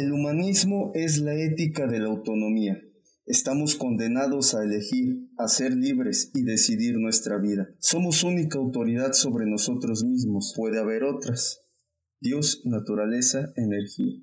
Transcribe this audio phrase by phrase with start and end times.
[0.00, 2.80] El humanismo es la ética de la autonomía.
[3.26, 7.68] Estamos condenados a elegir, a ser libres y decidir nuestra vida.
[7.80, 10.54] Somos única autoridad sobre nosotros mismos.
[10.56, 11.60] Puede haber otras.
[12.18, 14.22] Dios, naturaleza, energía.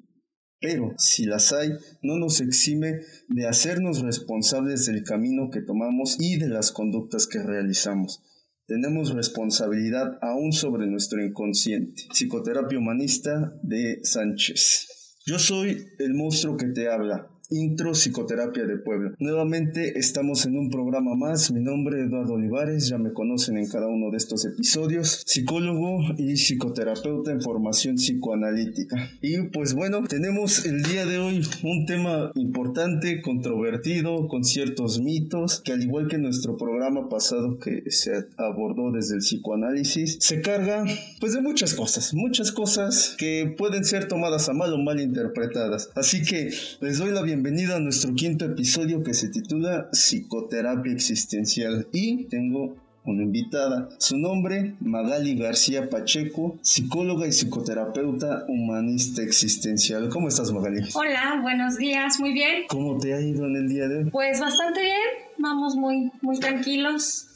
[0.59, 1.69] Pero, si las hay,
[2.01, 7.43] no nos exime de hacernos responsables del camino que tomamos y de las conductas que
[7.43, 8.23] realizamos.
[8.65, 12.01] Tenemos responsabilidad aún sobre nuestro inconsciente.
[12.11, 14.96] Psicoterapia humanista de Sánchez.
[15.27, 17.27] Yo soy el monstruo que te habla.
[17.49, 19.13] Intro Psicoterapia de Puebla.
[19.19, 21.49] Nuevamente estamos en un programa más.
[21.49, 25.23] Mi nombre es Eduardo Olivares, ya me conocen en cada uno de estos episodios.
[25.25, 29.11] Psicólogo y psicoterapeuta en formación psicoanalítica.
[29.21, 35.61] Y pues bueno, tenemos el día de hoy un tema importante, controvertido, con ciertos mitos,
[35.61, 40.83] que al igual que nuestro programa pasado que se abordó desde el psicoanálisis, se carga
[41.21, 45.91] pues de muchas cosas, muchas cosas que pueden ser tomadas a mal o mal interpretadas.
[45.95, 46.49] Así que
[46.81, 52.23] les doy la bienvenida bienvenida a nuestro quinto episodio que se titula Psicoterapia Existencial y
[52.23, 53.89] tengo una invitada.
[53.99, 60.09] Su nombre, Magali García Pacheco, psicóloga y psicoterapeuta humanista existencial.
[60.09, 60.81] ¿Cómo estás, Magali?
[60.95, 62.63] Hola, buenos días, muy bien.
[62.69, 64.09] ¿Cómo te ha ido en el día de hoy?
[64.09, 64.97] Pues bastante bien,
[65.37, 67.27] vamos muy, muy tranquilos,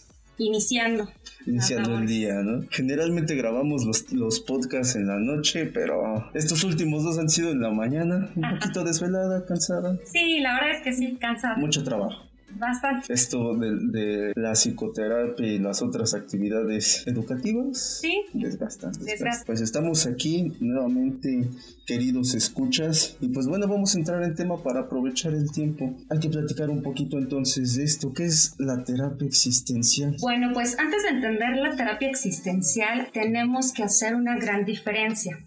[0.45, 1.07] iniciando
[1.45, 2.65] iniciando el día, ¿no?
[2.69, 7.61] Generalmente grabamos los, los podcasts en la noche, pero estos últimos dos han sido en
[7.61, 9.97] la mañana, un poquito desvelada, cansada.
[10.05, 11.55] Sí, la verdad es que sí, cansada.
[11.55, 12.30] Mucho trabajo.
[12.57, 13.13] Bastante.
[13.13, 17.99] Esto de, la psicoterapia y las otras actividades educativas.
[18.01, 18.23] Sí.
[18.33, 18.91] Desgastan,
[19.45, 21.49] Pues estamos aquí nuevamente,
[21.85, 23.17] queridos escuchas.
[23.19, 25.95] Y pues bueno, vamos a entrar en tema para aprovechar el tiempo.
[26.09, 28.13] Hay que platicar un poquito entonces de esto.
[28.13, 30.15] ¿Qué es la terapia existencial?
[30.19, 35.39] Bueno, pues antes de entender la terapia existencial, tenemos que hacer una gran diferencia.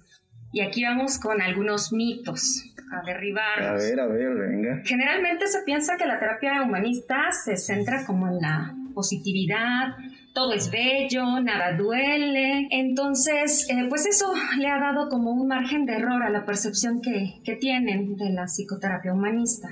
[0.52, 2.62] Y aquí vamos con algunos mitos
[3.02, 3.70] a.
[3.70, 4.82] A ver, a ver, venga.
[4.84, 9.96] Generalmente se piensa que la terapia humanista se centra como en la positividad,
[10.32, 12.68] todo es bello, nada duele.
[12.70, 17.00] Entonces, eh, pues eso le ha dado como un margen de error a la percepción
[17.00, 19.68] que, que tienen de la psicoterapia humanista.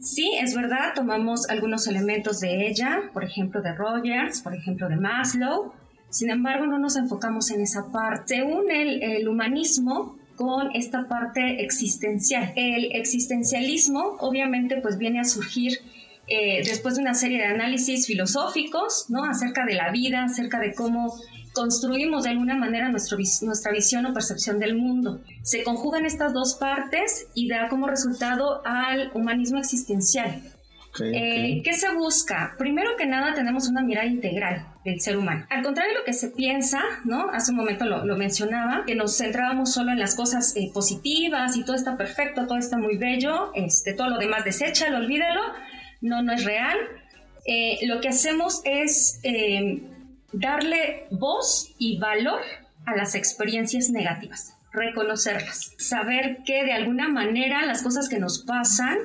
[0.00, 4.96] Sí, es verdad, tomamos algunos elementos de ella, por ejemplo de Rogers, por ejemplo de
[4.96, 5.72] Maslow,
[6.14, 8.36] sin embargo, no nos enfocamos en esa parte.
[8.36, 12.52] Según el, el humanismo, con esta parte existencial.
[12.56, 15.78] El existencialismo obviamente pues viene a surgir
[16.26, 19.24] eh, después de una serie de análisis filosóficos, ¿no?
[19.24, 21.14] Acerca de la vida, acerca de cómo
[21.52, 25.20] construimos de alguna manera nuestro, nuestra visión o percepción del mundo.
[25.42, 30.42] Se conjugan estas dos partes y da como resultado al humanismo existencial.
[31.02, 32.54] Eh, ¿Qué se busca?
[32.56, 35.44] Primero que nada tenemos una mirada integral del ser humano.
[35.50, 37.30] Al contrario de lo que se piensa, ¿no?
[37.30, 41.64] Hace un momento lo, mencionaba, que nos centrábamos solo en las cosas eh, positivas y
[41.64, 45.40] todo está perfecto, todo está muy bello, este, todo lo demás deséchalo, olvídalo,
[46.00, 46.78] no, no es real.
[47.46, 49.20] Eh, lo que hacemos es
[50.32, 52.40] darle voz y valor
[52.86, 58.98] a las experiencias negativas, reconocerlas, saber que de alguna manera las cosas que nos pasan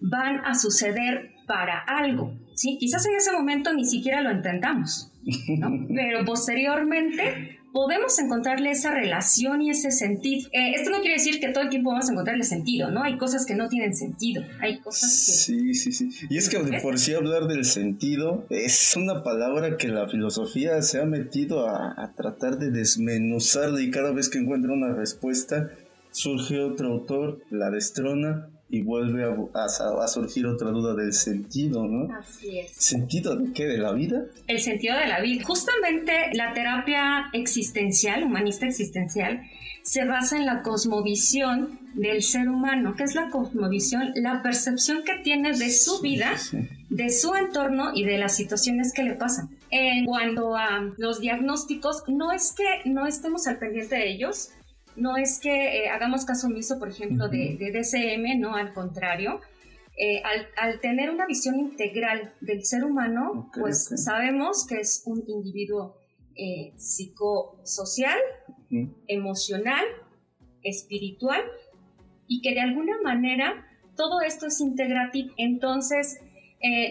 [0.00, 2.34] van a suceder para algo.
[2.54, 2.76] ¿sí?
[2.78, 5.12] Quizás en ese momento ni siquiera lo entendamos,
[5.94, 10.48] pero posteriormente podemos encontrarle esa relación y ese sentido.
[10.52, 13.02] Eh, esto no quiere decir que todo el tiempo vamos a encontrarle sentido, ¿no?
[13.02, 15.32] Hay cosas que no tienen sentido, hay cosas que...
[15.32, 16.08] Sí, sí, sí.
[16.30, 21.00] Y es que por sí hablar del sentido es una palabra que la filosofía se
[21.00, 25.68] ha metido a, a tratar de desmenuzar y cada vez que encuentra una respuesta
[26.12, 32.12] surge otro autor, la destrona y vuelve a, surgir otra duda del sentido, ¿no?
[32.14, 32.72] Así es.
[32.72, 33.66] ¿Sentido de qué?
[33.66, 34.24] ¿De la vida?
[34.48, 35.44] El sentido de la vida.
[35.44, 39.42] Justamente la terapia existencial, humanista existencial,
[39.82, 42.94] se basa en la cosmovisión del ser humano.
[42.96, 44.12] ¿Qué es la cosmovisión?
[44.16, 46.34] La percepción que tiene de su vida,
[46.90, 49.48] de su entorno y de las situaciones que le pasan.
[49.70, 54.50] En cuanto a los diagnósticos, no es que no estemos al pendiente de ellos,
[54.96, 59.40] no es que eh, hagamos caso omiso, por ejemplo, de, DCM, no, al contrario.
[59.98, 60.22] Eh,
[60.56, 65.96] al, tener una visión integral del ser humano, pues sabemos que es un individuo
[66.34, 68.18] eh, psicosocial,
[69.06, 69.84] emocional,
[70.62, 71.42] espiritual,
[72.26, 73.66] y que de alguna manera
[73.96, 75.32] todo esto es integrativo.
[75.38, 76.20] Entonces,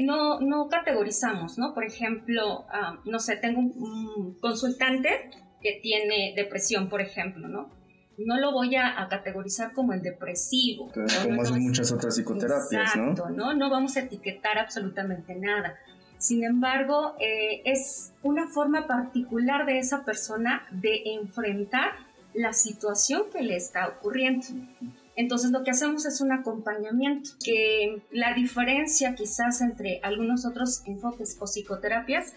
[0.01, 1.73] no, no categorizamos, ¿no?
[1.73, 5.29] Por ejemplo, ah, no sé, tengo un consultante
[5.61, 7.69] que tiene depresión, por ejemplo, ¿no?
[8.17, 10.91] No lo voy a, categorizar como el depresivo.
[11.23, 13.13] como hacen muchas otras psicoterapias, ¿no?
[13.29, 13.53] ¿no?
[13.53, 15.77] No vamos a etiquetar absolutamente nada.
[16.17, 21.91] Sin embargo, eh, es una forma particular de esa persona de enfrentar
[22.33, 24.45] la situación que le está ocurriendo.
[25.15, 31.37] Entonces lo que hacemos es un acompañamiento, que la diferencia quizás entre algunos otros enfoques
[31.39, 32.33] o psicoterapias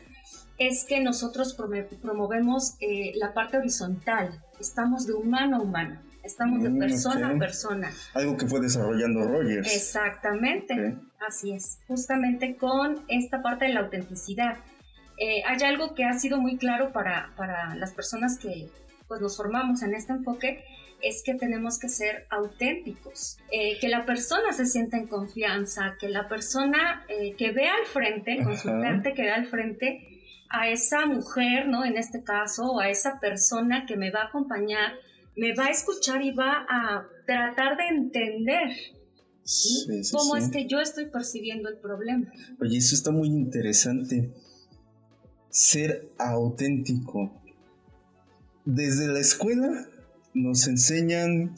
[0.59, 6.71] es que nosotros promovemos eh, la parte horizontal, estamos de humano a humano, estamos de
[6.71, 7.93] mm, persona a persona.
[8.15, 9.75] Algo que fue desarrollando Rogers.
[9.75, 10.97] Exactamente,
[11.27, 14.59] así es, justamente con esta parte de la autenticidad.
[15.19, 18.69] Eh, hay algo que ha sido muy claro para, para las personas que
[19.09, 20.63] pues, nos formamos en este enfoque,
[21.03, 26.09] es que tenemos que ser auténticos, eh, que la persona se sienta en confianza, que
[26.09, 30.18] la persona eh, que vea al frente, consultante que vea al frente
[30.51, 31.85] a esa mujer, ¿no?
[31.85, 34.93] En este caso, o a esa persona que me va a acompañar,
[35.37, 38.71] me va a escuchar y va a tratar de entender
[40.13, 42.27] cómo es que yo estoy percibiendo el problema.
[42.61, 44.31] Oye, eso está muy interesante.
[45.51, 47.33] Ser auténtico.
[48.65, 49.87] Desde la escuela
[50.35, 51.55] nos enseñan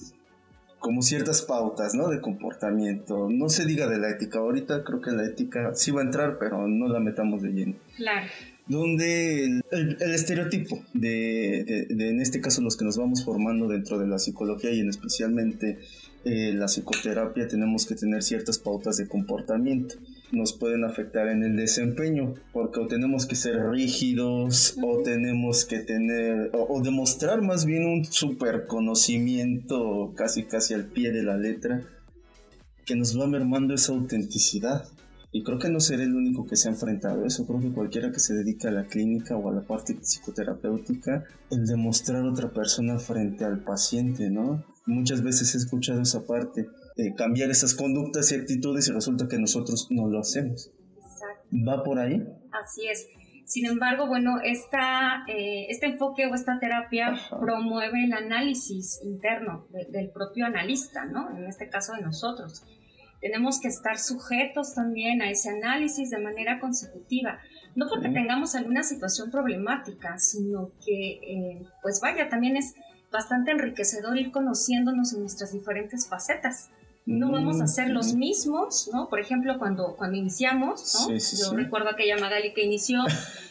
[0.78, 2.08] como ciertas pautas, ¿no?
[2.08, 3.28] De comportamiento.
[3.28, 4.38] No se diga de la ética.
[4.38, 7.74] Ahorita creo que la ética sí va a entrar, pero no la metamos de lleno.
[7.96, 8.26] Claro.
[8.70, 14.18] Donde el, estereotipo de, en este caso, los que nos vamos formando dentro de la
[14.18, 15.78] psicología y en especialmente
[16.24, 19.96] eh, la psicoterapia, tenemos que tener ciertas pautas de comportamiento
[20.32, 25.80] nos pueden afectar en el desempeño, porque o tenemos que ser rígidos, o tenemos que
[25.80, 31.82] tener, o, demostrar más bien un super conocimiento casi casi al pie de la letra,
[32.84, 34.84] que nos va mermando esa autenticidad.
[35.32, 37.46] Y creo que no seré el único que se ha enfrentado a eso.
[37.46, 41.66] Creo que cualquiera que se dedica a la clínica o a la parte psicoterapéutica, el
[41.66, 44.64] demostrar otra persona frente al paciente, ¿no?
[44.86, 46.66] Muchas veces he escuchado esa parte
[46.96, 50.70] eh, cambiar esas conductas y actitudes y resulta que nosotros no lo hacemos.
[50.96, 51.48] Exacto.
[51.66, 52.22] ¿Va por ahí?
[52.52, 53.06] Así es.
[53.46, 60.10] Sin embargo, bueno, esta, eh, este enfoque o esta terapia promueve el análisis interno del
[60.10, 61.36] propio analista, ¿no?
[61.36, 62.64] En este caso de nosotros.
[63.20, 67.38] Tenemos que estar sujetos también a ese análisis de manera consecutiva.
[67.74, 72.74] No porque tengamos alguna situación problemática, sino que, eh, pues vaya, también es
[73.12, 76.70] bastante enriquecedor ir conociéndonos en nuestras diferentes facetas
[77.06, 79.08] no vamos a ser los mismos, ¿no?
[79.08, 81.16] Por ejemplo, cuando, cuando iniciamos, ¿no?
[81.16, 83.02] Yo recuerdo aquella Magali que inició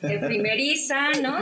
[0.01, 1.38] de primeriza, ¿no?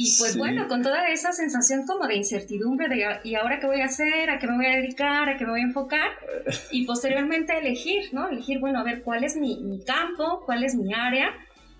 [0.00, 3.80] Y pues bueno, con toda esa sensación como de incertidumbre de ¿y ahora qué voy
[3.80, 4.30] a hacer?
[4.30, 5.28] ¿A qué me voy a dedicar?
[5.28, 6.10] ¿A qué me voy a enfocar?
[6.70, 8.28] Y posteriormente elegir, ¿no?
[8.28, 11.30] Elegir, bueno, a ver cuál es mi, mi campo, cuál es mi área.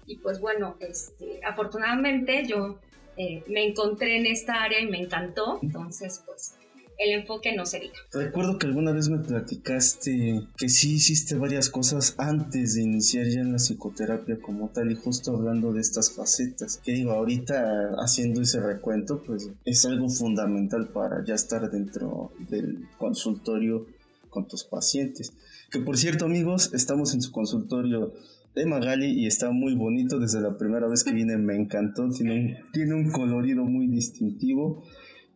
[0.05, 2.81] Y pues bueno, este, afortunadamente yo
[3.17, 5.61] eh, me encontré en esta área y me encantó.
[5.63, 6.58] Entonces, pues
[6.99, 7.93] el enfoque no sería.
[8.13, 13.41] Recuerdo que alguna vez me platicaste que sí hiciste varias cosas antes de iniciar ya
[13.41, 16.81] en la psicoterapia como tal y justo hablando de estas facetas.
[16.85, 22.89] Que digo, ahorita haciendo ese recuento, pues es algo fundamental para ya estar dentro del
[22.99, 23.87] consultorio
[24.29, 25.33] con tus pacientes.
[25.71, 28.13] Que por cierto amigos, estamos en su consultorio
[28.57, 30.19] de Magali y está muy bonito.
[30.19, 32.09] Desde la primera vez que vine me encantó.
[32.11, 34.83] Tiene un colorido muy distintivo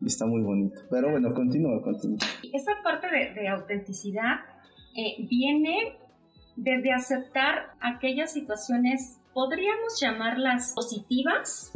[0.07, 0.81] está muy bonito.
[0.91, 2.19] Pero bueno, continúa, continúa.
[2.53, 4.41] Esa parte de, autenticidad
[4.97, 5.97] eh, viene
[6.57, 11.73] desde aceptar aquellas situaciones, podríamos llamarlas positivas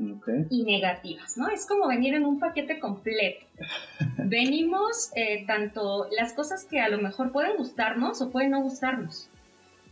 [0.51, 1.49] y negativas, ¿no?
[1.49, 3.47] Es como venir en un paquete completo.
[4.19, 9.31] Venimos eh, tanto las cosas que a lo mejor pueden gustarnos o pueden no gustarnos.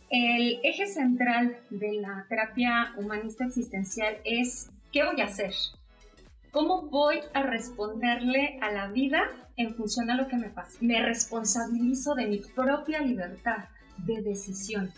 [0.09, 5.51] El eje central de la terapia humanista existencial es ¿qué voy a hacer?
[6.55, 9.23] ¿Cómo voy a responderle a la vida
[9.57, 10.77] en función a lo que me pasa?
[10.79, 13.65] Me responsabilizo de mi propia libertad
[13.97, 14.89] de decisión.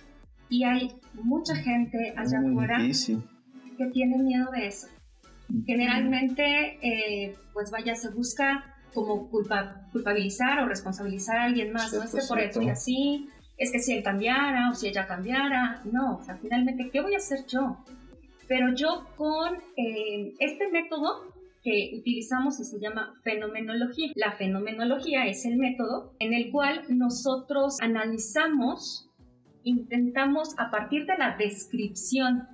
[0.49, 4.85] Y hay mucha gente allá afuera que tiene miedo de eso.
[5.65, 11.91] Generalmente, eh, pues vaya, se busca como culpabilizar o responsabilizar a alguien más.
[11.91, 15.07] no es que por eso y así, es que si él cambiara o si ella
[15.07, 15.81] cambiara.
[15.91, 17.83] No, o sea, finalmente, ¿qué voy a hacer yo?
[18.47, 21.35] Pero yo con eh, este método
[21.67, 24.13] que utilizamos y se llama fenomenología.
[24.15, 29.09] La fenomenología es el método en el cual nosotros analizamos,
[29.63, 32.47] intentamos a partir de la descripción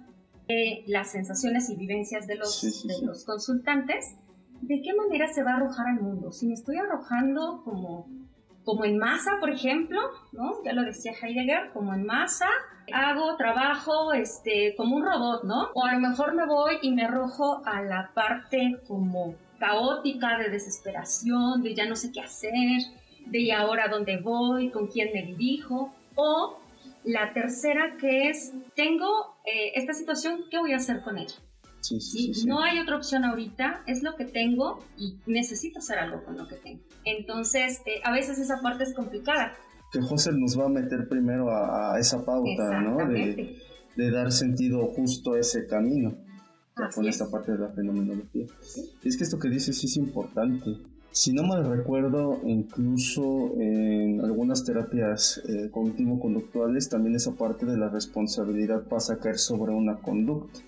[0.48, 4.16] de las sensaciones y vivencias de los, de los consultantes,
[4.62, 6.32] de qué manera se va a arrojar al mundo.
[6.32, 8.08] Si me estoy arrojando como
[8.64, 10.00] como en masa, por ejemplo,
[10.32, 10.64] ¿no?
[10.64, 12.48] Ya lo decía Heidegger, como en masa,
[12.94, 15.70] hago trabajo este, como un robot, ¿no?
[15.74, 20.50] O a lo mejor me voy y me arrojo a la parte como caótica de
[20.50, 22.82] desesperación, de ya no sé qué hacer,
[23.26, 26.60] de ahora dónde voy, con quién me dirijo, o
[27.04, 31.36] la tercera que es, tengo eh, esta situación, ¿qué voy a hacer con ella?
[31.84, 36.38] Sí, no hay otra opción ahorita, es lo que tengo y necesito hacer algo con
[36.38, 36.82] lo que tengo.
[37.04, 39.54] Entonces, eh, a veces esa parte es complicada.
[39.92, 42.98] Que José nos va a meter primero a, esa pauta, ¿no?
[43.08, 43.58] De,
[43.96, 46.16] de, dar sentido justo a ese camino
[46.96, 48.46] con esta parte de la fenomenología.
[49.04, 50.78] Es que esto que dices sí es importante.
[51.12, 57.90] Si no mal recuerdo, incluso en algunas terapias eh, cognitivo-conductuales, también esa parte de la
[57.90, 60.62] responsabilidad pasa a caer sobre una conducta.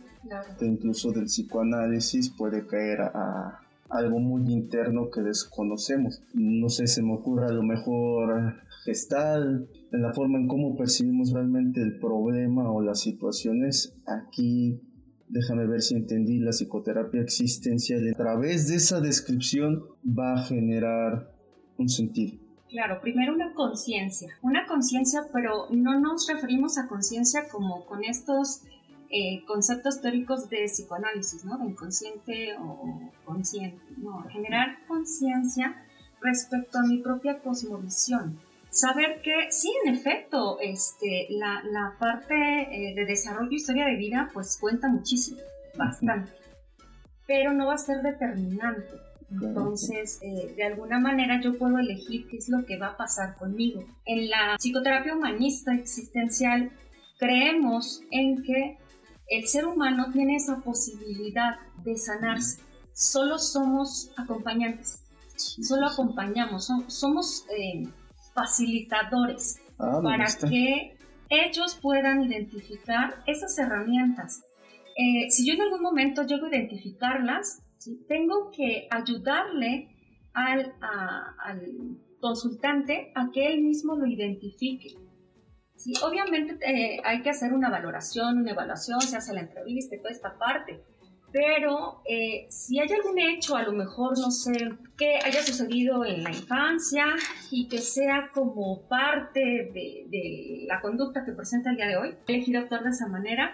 [0.62, 6.22] Incluso del psicoanálisis puede caer a, algo muy interno que desconocemos.
[6.34, 11.32] No sé, se me ocurre a lo mejor gestal, en la forma en cómo percibimos
[11.32, 13.96] realmente el problema o las situaciones.
[14.06, 14.80] Aquí
[15.28, 21.32] déjame ver si entendí, la psicoterapia existencial a través de esa descripción va a generar
[21.78, 22.38] un sentido.
[22.70, 28.64] Claro, primero una conciencia, una conciencia, pero no nos referimos a conciencia como con estos
[29.10, 31.58] eh, conceptos teóricos de psicoanálisis, ¿no?
[31.58, 35.86] De inconsciente o consciente, no, generar conciencia
[36.22, 42.96] respecto a mi propia cosmovisión, saber que sí, en efecto, este, la, la parte eh,
[42.96, 45.40] de desarrollo y historia de vida pues cuenta muchísimo,
[45.78, 46.32] bastante,
[47.28, 48.94] pero no va a ser determinante.
[49.32, 53.36] Entonces, eh, de alguna manera yo puedo elegir qué es lo que va a pasar
[53.38, 53.84] conmigo.
[54.06, 56.72] En la psicoterapia humanista existencial
[57.18, 58.78] creemos en que
[59.30, 62.62] el ser humano tiene esa posibilidad de sanarse.
[62.94, 65.04] Solo somos acompañantes,
[65.36, 67.46] solo acompañamos, somos...
[67.58, 67.88] Eh,
[68.36, 70.98] facilitadores ah, para que
[71.30, 74.44] ellos puedan identificar esas herramientas.
[74.98, 77.64] Eh, si yo en algún momento llego a identificarlas,
[78.08, 79.90] tengo que ayudarle
[80.34, 80.74] al,
[82.20, 84.96] consultante a que él mismo lo identifique.
[86.04, 90.12] Obviamente eh, hay que hacer una valoración, una evaluación, se hace la entrevista y toda
[90.12, 90.82] esta parte,
[91.36, 94.54] pero eh, si hay algún hecho, a lo mejor, no sé,
[94.98, 97.08] que haya sucedido en la infancia
[97.52, 102.56] y que sea como parte de, la conducta que presenta el día de hoy, elegir
[102.56, 103.52] actuar de esa manera,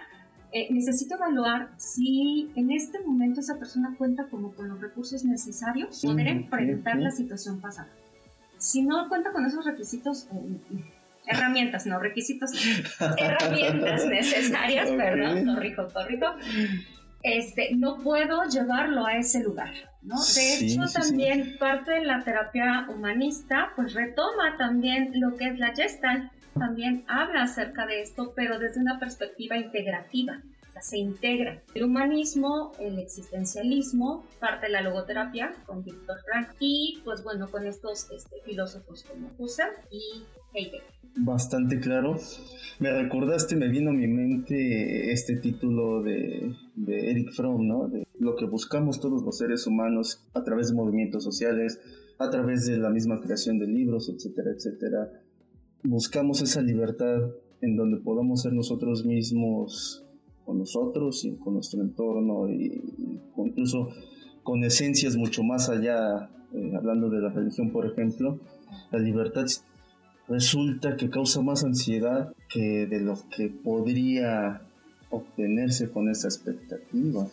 [0.52, 6.02] eh, necesito evaluar si en este momento esa persona cuenta como con los recursos necesarios
[6.02, 7.88] para poder enfrentar la situación pasada.
[8.58, 10.84] Si no cuenta con esos requisitos, eh,
[11.26, 12.50] herramientas, no requisitos,
[13.18, 16.26] herramientas necesarias, perdón, corrijo, corrijo,
[17.22, 19.72] este, no puedo llevarlo a ese lugar.
[20.02, 20.16] ¿no?
[20.34, 25.74] De hecho, también parte de la terapia humanista, pues retoma también lo que es la
[25.74, 30.42] Gestalt, también habla acerca de esto, pero desde una perspectiva integrativa.
[30.68, 36.48] O sea, se integra el humanismo, el existencialismo, parte de la logoterapia con Víctor Frank
[36.58, 40.24] y pues bueno, con estos este, filósofos como Husserl y
[41.16, 42.16] bastante claro.
[42.78, 47.88] Me recordaste, me vino a mi mente este título de, de Eric Fromm, ¿no?
[47.88, 51.80] De lo que buscamos todos los seres humanos a través de movimientos sociales,
[52.18, 55.10] a través de la misma creación de libros, etcétera, etcétera.
[55.84, 57.18] Buscamos esa libertad
[57.60, 60.04] en donde podamos ser nosotros mismos
[60.44, 62.82] con nosotros y con nuestro entorno y,
[63.36, 63.88] incluso
[64.42, 68.40] con esencias mucho más allá, eh, hablando de la religión, por ejemplo.
[68.90, 69.46] La libertad
[70.28, 74.62] resulta que causa más ansiedad que de lo que podría
[75.10, 77.26] obtenerse con esa expectativa.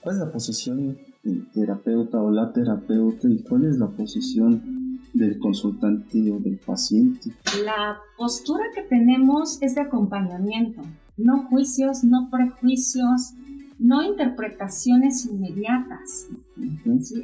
[0.00, 5.38] ¿Cuál es la posición del terapeuta o la terapeuta y cuál es la posición del
[5.38, 7.30] consultante o del paciente?
[7.64, 10.82] La postura que tenemos es de acompañamiento,
[11.16, 13.34] no juicios, no prejuicios,
[13.78, 16.28] no interpretaciones inmediatas.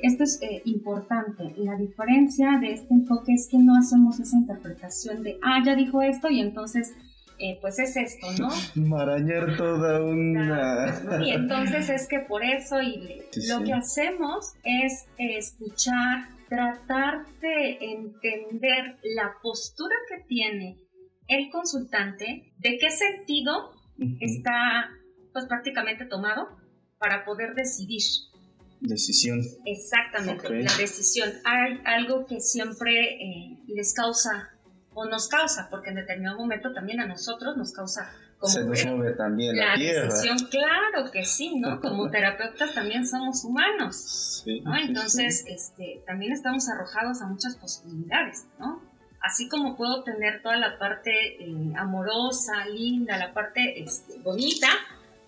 [0.03, 1.55] Esto es eh, importante.
[1.57, 6.03] La diferencia de este enfoque es que no hacemos esa interpretación de, ah, ya dijo
[6.03, 6.95] esto y entonces,
[7.39, 8.49] eh, pues es esto, ¿no?
[8.87, 11.23] Marañar toda una...
[11.25, 18.99] Y entonces es que por eso y lo que hacemos es escuchar, tratar de entender
[19.17, 20.77] la postura que tiene
[21.29, 23.73] el consultante, de qué sentido
[24.21, 24.91] está
[25.33, 26.49] pues prácticamente tomado
[26.99, 28.03] para poder decidir.
[28.81, 29.41] Decisión.
[29.65, 31.31] Exactamente, la decisión.
[31.45, 34.51] Hay algo que siempre eh, les causa
[34.95, 38.13] o nos causa, porque en determinado momento también a nosotros nos causa
[38.43, 40.07] como se nos mueve también la, tierra.
[40.07, 41.81] decisión, claro que sí, ¿no?
[41.81, 44.75] Como terapeutas también somos humanos, sí, ¿no?
[44.75, 48.83] Entonces, este, también estamos arrojados a muchas posibilidades, ¿no?
[49.21, 54.67] Así como puedo tener toda la parte eh, amorosa, linda, la parte este, bonita,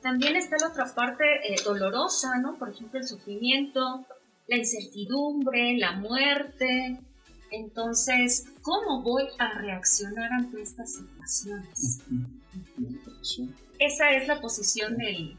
[0.04, 2.58] también está la otra parte eh, dolorosa, ¿no?
[2.58, 4.04] Por ejemplo, el sufrimiento,
[4.46, 7.00] la incertidumbre, la muerte.
[7.50, 12.02] Entonces, ¿cómo voy a reaccionar ante estas situaciones?
[13.78, 15.38] Esa es la posición del,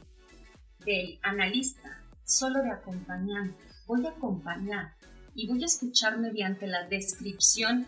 [0.83, 3.63] del analista, solo de acompañante.
[3.85, 4.95] Voy a acompañar
[5.35, 7.85] y voy a escuchar mediante la descripción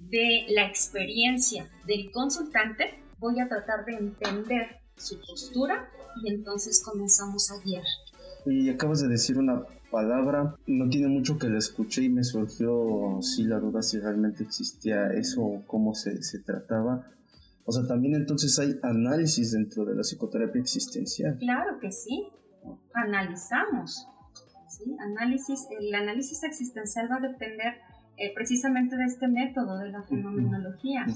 [0.00, 5.88] de la experiencia del consultante, voy a tratar de entender su postura
[6.22, 7.84] y entonces comenzamos a guiar.
[8.46, 13.18] Y acabas de decir una palabra, no tiene mucho que la escuché y me surgió
[13.20, 17.06] sí la duda si realmente existía eso o cómo se, se trataba.
[17.64, 21.36] O sea, también entonces hay análisis dentro de la psicoterapia existencial.
[21.38, 22.28] Claro que sí,
[22.94, 24.08] analizamos.
[24.68, 24.96] ¿sí?
[24.98, 27.74] Análisis, el análisis existencial va a depender
[28.16, 31.06] eh, precisamente de este método de la fenomenología,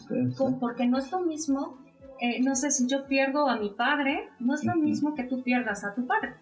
[0.61, 1.79] porque no es lo mismo,
[2.21, 5.43] eh, no sé, si yo pierdo a mi padre, no es lo mismo que tú
[5.43, 6.35] pierdas a tu padre.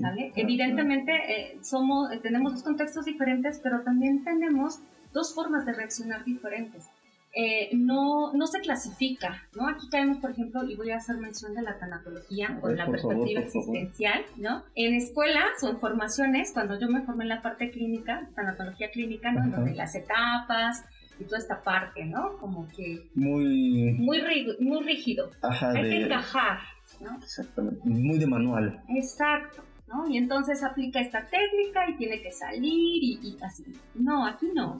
[0.00, 0.32] ¿Sale?
[0.34, 4.80] Evidentemente eh, somos, tenemos dos contextos diferentes, pero también tenemos
[5.12, 6.88] dos formas de reaccionar diferentes.
[7.34, 9.68] Eh, no, no se clasifica, ¿no?
[9.68, 13.42] Aquí caemos, por ejemplo, y voy a hacer mención de la tanatología con la perspectiva
[13.42, 14.64] existencial, ¿no?
[14.74, 19.30] En escuelas o en formaciones, cuando yo me formé en la parte clínica, tanatología clínica,
[19.30, 19.54] ¿no?
[19.54, 20.84] Donde las etapas
[21.18, 22.36] y toda esta parte, ¿no?
[22.38, 23.08] Como que...
[23.14, 23.92] Muy...
[23.92, 25.30] Muy, muy rígido.
[25.42, 26.58] Hay que encajar,
[27.00, 27.16] ¿no?
[27.16, 27.80] Exactamente.
[27.84, 28.82] Muy de manual.
[28.88, 29.62] Exacto.
[29.88, 30.06] ¿no?
[30.08, 33.64] Y entonces aplica esta técnica y tiene que salir y, y así.
[33.94, 34.78] No, aquí no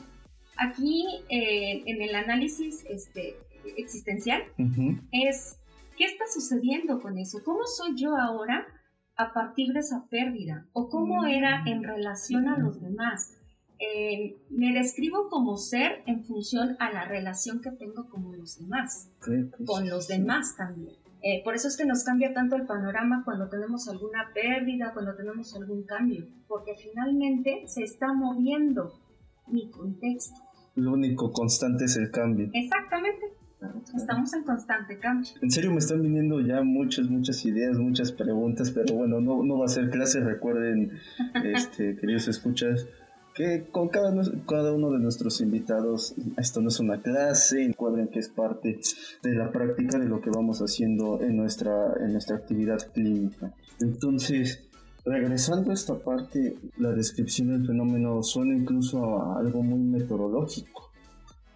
[0.59, 3.37] Aquí, eh, en el análisis este,
[3.77, 4.43] existencial,
[5.13, 5.57] es
[5.97, 8.67] qué está sucediendo con eso, cómo soy yo ahora
[9.17, 11.27] a partir de esa pérdida o cómo mm.
[11.29, 13.38] era en relación a los demás.
[13.81, 19.11] Eh, me describo como ser en función a la relación que tengo con los demás,
[19.65, 20.97] con los demás también.
[21.23, 25.17] Eh, por eso es que nos cambia tanto el panorama cuando tenemos alguna pérdida, cuando
[25.17, 29.01] tenemos algún cambio, porque finalmente se está moviendo
[29.47, 30.41] mi contexto.
[30.77, 32.51] Lo único constante es el cambio.
[32.53, 33.39] Exactamente.
[33.97, 35.31] Estamos en constante cambio.
[35.43, 39.59] En serio, me están viniendo ya muchas, muchas ideas, muchas preguntas, pero bueno, no, no
[39.59, 40.21] va a ser clase.
[40.21, 40.93] Recuerden,
[41.45, 42.87] este, queridos escuchas,
[43.39, 44.13] que con cada,
[44.49, 48.81] cada uno de nuestros invitados, esto no es una clase, recuerden que es parte
[49.23, 53.55] de la práctica de lo que vamos haciendo en nuestra, en nuestra actividad clínica.
[53.81, 54.65] Entonces,
[55.05, 60.93] Regresando a esta parte, la descripción del fenómeno suena incluso a algo muy metodológico.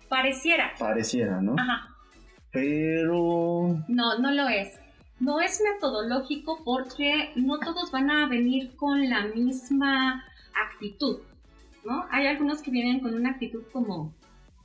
[0.08, 0.72] Pareciera.
[0.78, 1.56] Pareciera, ¿no?
[1.58, 1.88] Ajá.
[2.50, 3.84] Pero...
[3.88, 4.80] No, no lo es.
[5.20, 11.18] No es metodológico porque no todos van a venir con la misma actitud,
[11.84, 12.06] ¿no?
[12.10, 14.14] Hay algunos que vienen con una actitud como,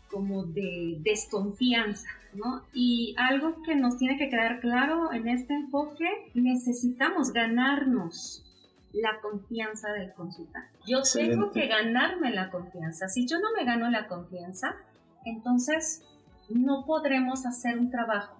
[0.09, 2.63] como de desconfianza, ¿no?
[2.73, 8.43] Y algo que nos tiene que quedar claro en este enfoque, necesitamos ganarnos
[8.93, 10.69] la confianza del consultante.
[10.87, 13.07] Yo tengo que ganarme la confianza.
[13.07, 14.75] Si yo no me gano la confianza,
[15.25, 16.03] entonces
[16.49, 18.36] no podremos hacer un trabajo.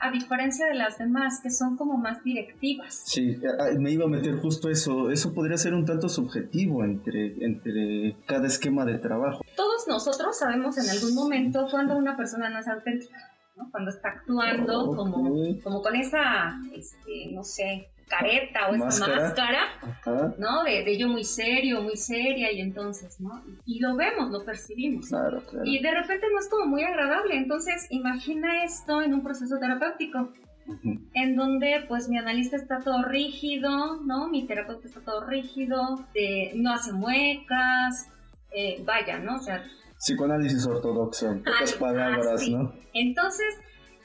[0.00, 3.02] A diferencia de las demás, que son como más directivas.
[3.04, 3.36] Sí,
[3.78, 5.10] me iba a meter justo eso.
[5.10, 9.44] Eso podría ser un tanto subjetivo entre, entre cada esquema de trabajo.
[9.56, 13.16] Todos nosotros sabemos en algún momento cuando una persona no es auténtica,
[13.56, 13.70] ¿no?
[13.70, 19.60] cuando está actuando como, como con esa, este, no sé, careta o esa máscara,
[20.38, 20.64] ¿no?
[20.64, 23.42] De, yo muy serio, muy seria, y entonces, ¿no?
[23.66, 25.08] Y lo vemos, lo percibimos.
[25.08, 25.64] Claro, claro.
[25.64, 27.36] Y de repente no es como muy agradable.
[27.36, 30.32] Entonces, imagina esto en un proceso terapéutico.
[31.14, 34.28] En donde pues mi analista está todo rígido, ¿no?
[34.28, 36.04] Mi terapeuta está todo rígido,
[36.56, 38.10] no hace muecas,
[38.50, 39.36] eh, vaya, ¿no?
[39.36, 39.64] O sea,
[39.98, 42.72] Psicoanálisis ortodoxo, pocas palabras, ¿no?
[42.92, 43.46] Entonces,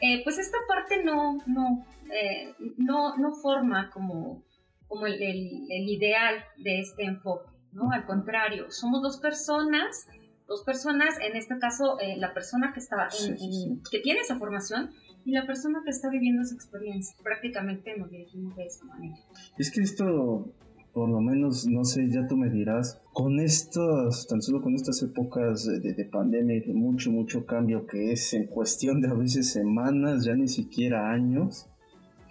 [0.02, 4.44] eh, pues esta parte no, no, eh, no, no forma como,
[4.88, 7.92] como el, el, ideal de este enfoque, ¿no?
[7.92, 10.08] Al contrario, somos dos personas,
[10.48, 14.92] dos personas, en este caso eh, la persona que, está en, que tiene esa formación
[15.26, 17.16] y la persona que está viviendo esa experiencia.
[17.24, 19.16] Prácticamente nos dirigimos de esa manera.
[19.58, 20.54] Es que esto,
[20.94, 25.02] por lo menos, no sé, ya tú me dirás, con estas, tan solo con estas
[25.02, 29.14] épocas de, de, pandemia y de mucho, mucho cambio que es en cuestión de a
[29.14, 31.70] veces semanas, ya ni siquiera años,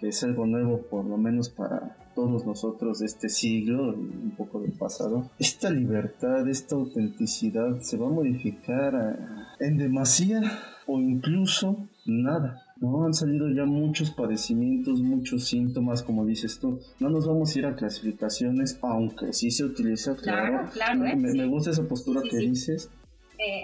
[0.09, 4.71] es algo nuevo por lo menos para todos nosotros de este siglo, un poco del
[4.71, 9.17] pasado, esta libertad, esta autenticidad se va a modificar
[9.59, 10.41] en demasía
[10.85, 12.61] o incluso nada.
[12.77, 16.81] No han salido ya muchos padecimientos, muchos síntomas, como dices tú.
[16.99, 20.69] No nos vamos a ir a clasificaciones, aunque sí se utiliza, claro.
[20.73, 21.15] claro, ¿eh?
[21.15, 22.89] me, gusta esa postura que dices.
[23.37, 23.61] Eh,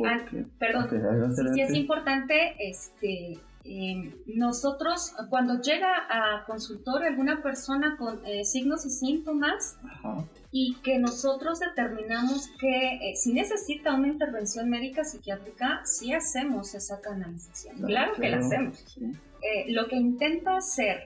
[0.58, 0.88] perdón,
[1.54, 8.86] sí es importante este, eh, nosotros, cuando llega a consultorio alguna persona con eh, signos
[8.86, 9.78] y síntomas
[10.52, 17.02] y que nosotros determinamos que eh, si necesita una intervención médica psiquiátrica, sí hacemos esa
[17.02, 17.78] canalización.
[17.78, 18.98] Claro, que la hacemos.
[19.68, 21.04] lo que intenta hacer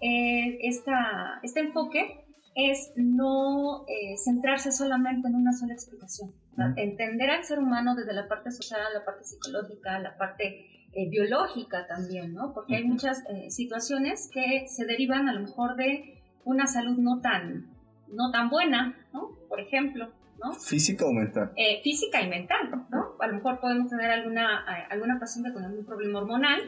[0.00, 3.84] esta, este enfoque es no
[4.24, 6.32] centrarse solamente en una sola explicación.
[6.76, 11.86] Entender al ser humano desde la parte social, la parte psicológica, la parte eh, biológica
[11.86, 12.54] también, ¿no?
[12.54, 17.20] Porque hay muchas eh, situaciones que se derivan a lo mejor de una salud no
[17.20, 17.66] tan,
[18.08, 19.32] no tan buena, ¿no?
[19.46, 20.10] Por ejemplo,
[20.42, 20.54] ¿no?
[20.54, 21.52] Física o mental.
[21.54, 23.14] Eh, física y mental, ¿no?
[23.20, 26.62] A lo mejor podemos tener alguna, alguna paciente con algún problema hormonal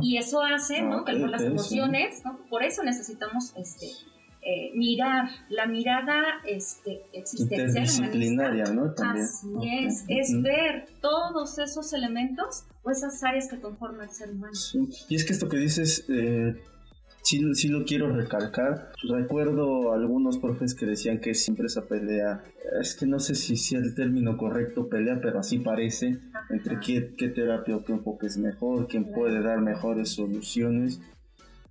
[0.00, 1.00] y eso hace, ¿no?
[1.00, 2.38] Ah, que por las emociones, ¿no?
[2.48, 3.88] Por eso necesitamos este,
[4.46, 7.84] eh, mirar, la mirada este, existencial.
[7.84, 8.92] Disciplinaria, ¿no?
[8.92, 9.24] También.
[9.24, 9.48] Así
[9.86, 14.52] es, es ver todos esos elementos o esas áreas que conforman el ser humano.
[15.08, 16.60] Y es que esto que dices, eh,
[17.22, 18.92] sí, sí, lo quiero recalcar.
[19.08, 22.44] Recuerdo algunos profes que decían que siempre esa pelea,
[22.82, 26.18] es que no sé si sea el término correcto pelea, pero así parece,
[26.50, 31.00] entre qué, qué terapia o qué enfoque es mejor, quién puede dar mejores soluciones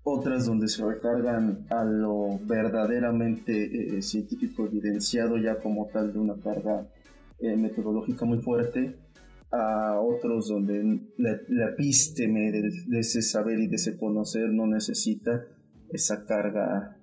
[0.04, 6.36] otras donde se recargan a lo verdaderamente eh, científico evidenciado ya como tal de una
[6.36, 6.88] carga
[7.40, 8.96] eh, metodológica muy fuerte,
[9.52, 15.46] a otros donde la, la epísteme de, ese saber y de ese conocer no necesita
[15.90, 16.98] esa carga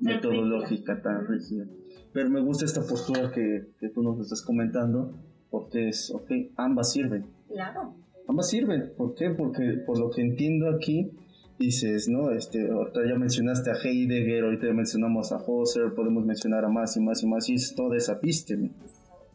[0.00, 1.66] metodológica tan rígida.
[2.12, 5.14] Pero me gusta esta postura que, que tú nos estás comentando,
[5.50, 7.26] porque es, ok, ambas sirven.
[7.48, 7.94] Claro.
[8.26, 8.92] Ambas sirven.
[8.96, 9.30] ¿Por qué?
[9.30, 11.12] Porque por lo que entiendo aquí,
[11.58, 12.30] dices, ¿no?
[12.30, 16.96] Este, ahorita ya mencionaste a Heidegger, ahorita ya mencionamos a Husserl, podemos mencionar a más
[16.96, 18.72] y más y más, y es toda esa epísteme.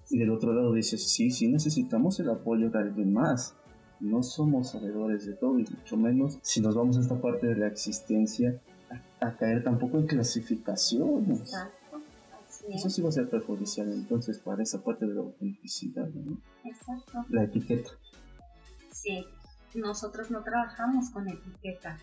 [0.10, 3.56] Y del otro lado dices, sí, sí necesitamos el apoyo de alguien más.
[4.00, 7.56] No somos sabedores de todo, y mucho menos si nos vamos a esta parte de
[7.56, 8.60] la existencia,
[9.20, 11.42] a, caer tampoco en clasificaciones.
[11.42, 11.80] Exacto.
[12.70, 16.40] Eso sí va a ser perjudicial entonces para esa parte de la autenticidad, ¿no?
[16.64, 17.26] Exacto.
[17.30, 17.92] La etiqueta.
[18.92, 19.26] Sí,
[19.76, 21.98] nosotros no trabajamos con etiqueta.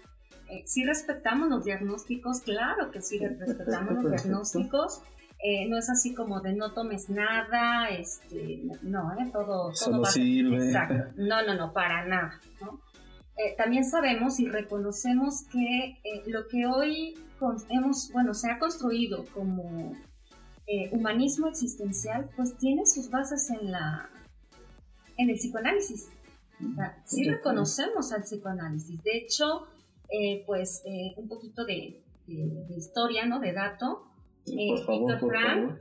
[0.48, 5.02] Eh, sí respetamos los diagnósticos, claro que sí respetamos los diagnósticos.
[5.42, 10.10] Eh, no es así como de no tomes nada, este, no, eh, todo, todo va
[10.10, 10.66] sirve.
[10.66, 11.12] Exacto.
[11.16, 12.40] No, no, no, para nada.
[13.58, 17.14] también sabemos y reconocemos que lo que hoy
[17.68, 19.94] hemos, bueno, se ha construido como
[20.92, 24.08] humanismo existencial, pues tiene sus bases en la
[25.18, 26.08] en el psicoanálisis
[27.04, 29.02] sí reconocemos al psicoanálisis.
[29.02, 29.66] De hecho,
[30.08, 32.02] eh, pues eh, un poquito de,
[32.76, 33.40] historia, ¿no?
[33.40, 34.08] De dato.
[34.46, 35.78] Eh, por Frank,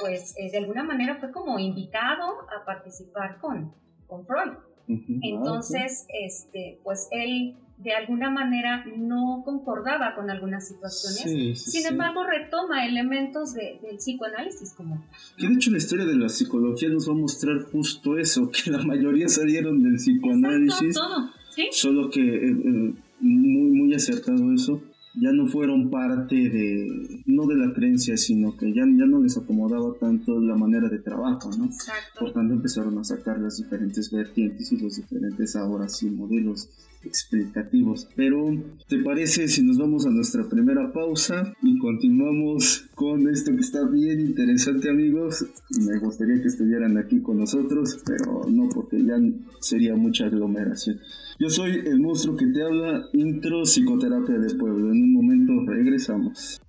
[0.00, 3.74] pues de alguna manera fue como invitado a participar con,
[4.06, 4.52] con Freud.
[4.88, 11.62] Ah, Entonces, este, pues él de alguna manera no concordaba con algunas situaciones.
[11.62, 15.04] Sin embargo, retoma elementos del psicoanálisis como...
[15.36, 18.70] Que de hecho la historia de la psicología nos va a mostrar justo eso, que
[18.70, 20.94] la mayoría salieron del psicoanálisis.
[20.94, 21.30] todo,
[21.70, 24.82] Solo que eh, eh, muy, muy acertado eso
[25.16, 29.36] ya no fueron parte de, no de la creencia, sino que ya, ya no les
[29.36, 31.66] acomodaba tanto la manera de trabajo, ¿no?
[31.66, 32.20] Exacto.
[32.20, 36.68] Por tanto empezaron a sacar las diferentes vertientes y los diferentes ahora sí modelos
[37.04, 38.08] explicativos.
[38.16, 38.50] Pero,
[38.88, 43.86] ¿te parece si nos vamos a nuestra primera pausa y continuamos con esto que está
[43.86, 45.46] bien interesante, amigos?
[45.86, 49.16] Me gustaría que estuvieran aquí con nosotros, pero no porque ya
[49.60, 51.00] sería mucha aglomeración.
[51.38, 54.90] Yo soy el monstruo que te habla, intro psicoterapia de pueblo.
[54.92, 56.60] En un momento regresamos.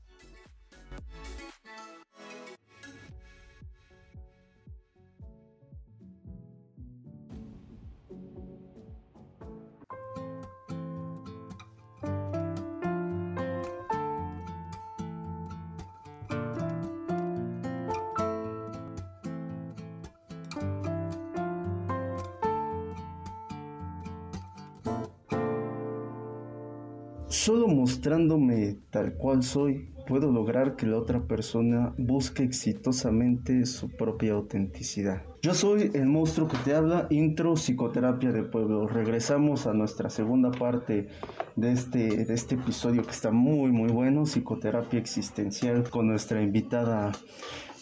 [27.48, 34.34] Solo mostrándome tal cual soy, puedo lograr que la otra persona busque exitosamente su propia
[34.34, 35.24] autenticidad.
[35.44, 38.86] Yo soy el monstruo que te habla, intro psicoterapia de pueblo.
[38.90, 41.08] Regresamos a nuestra segunda parte
[41.56, 47.14] de este, de este episodio que está muy muy bueno, psicoterapia existencial con nuestra invitada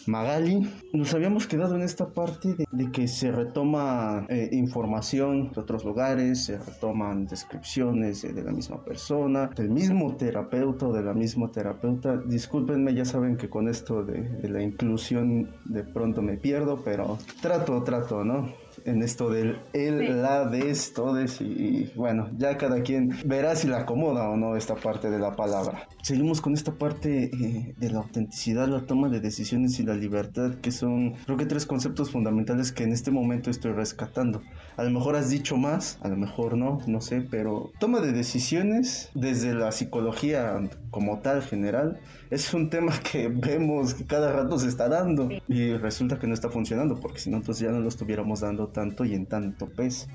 [0.08, 5.84] Magali, nos habíamos quedado en esta parte de, que se retoma eh, información de otros
[5.84, 11.52] lugares, se retoman descripciones de, la misma persona, del mismo terapeuta o de la misma
[11.52, 12.18] terapeuta.
[12.18, 17.18] Discúlpenme, ya saben que con esto de, de la inclusión de pronto me pierdo, pero
[17.42, 18.65] trato, trato, ¿no?
[18.86, 23.80] En esto del el, la, des, todes y, bueno, ya cada quien verá si la
[23.80, 25.88] acomoda o no esta parte de la palabra.
[26.04, 30.56] Seguimos con esta parte eh, de la autenticidad, la toma de decisiones y la libertad,
[30.56, 34.42] que son creo que tres conceptos fundamentales que en este momento estoy rescatando.
[34.78, 38.12] A lo mejor has dicho más, a lo mejor no, no sé, pero toma de
[38.12, 40.60] decisiones desde la psicología
[40.92, 45.74] como tal general es un tema que vemos que cada rato se está dando y
[45.74, 49.06] resulta que no está funcionando porque si no entonces ya no lo estuviéramos dando tanto
[49.06, 50.08] y en tanto peso.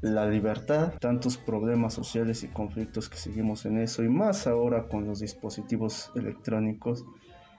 [0.00, 5.06] La libertad, tantos problemas sociales y conflictos que seguimos en eso y más ahora con
[5.06, 7.04] los dispositivos electrónicos,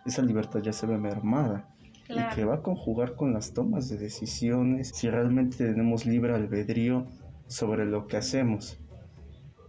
[0.05, 1.72] esa libertad ya se ve mermada
[2.09, 7.05] y que va a conjugar con las tomas de decisiones, si realmente tenemos libre albedrío
[7.47, 8.79] sobre lo que hacemos.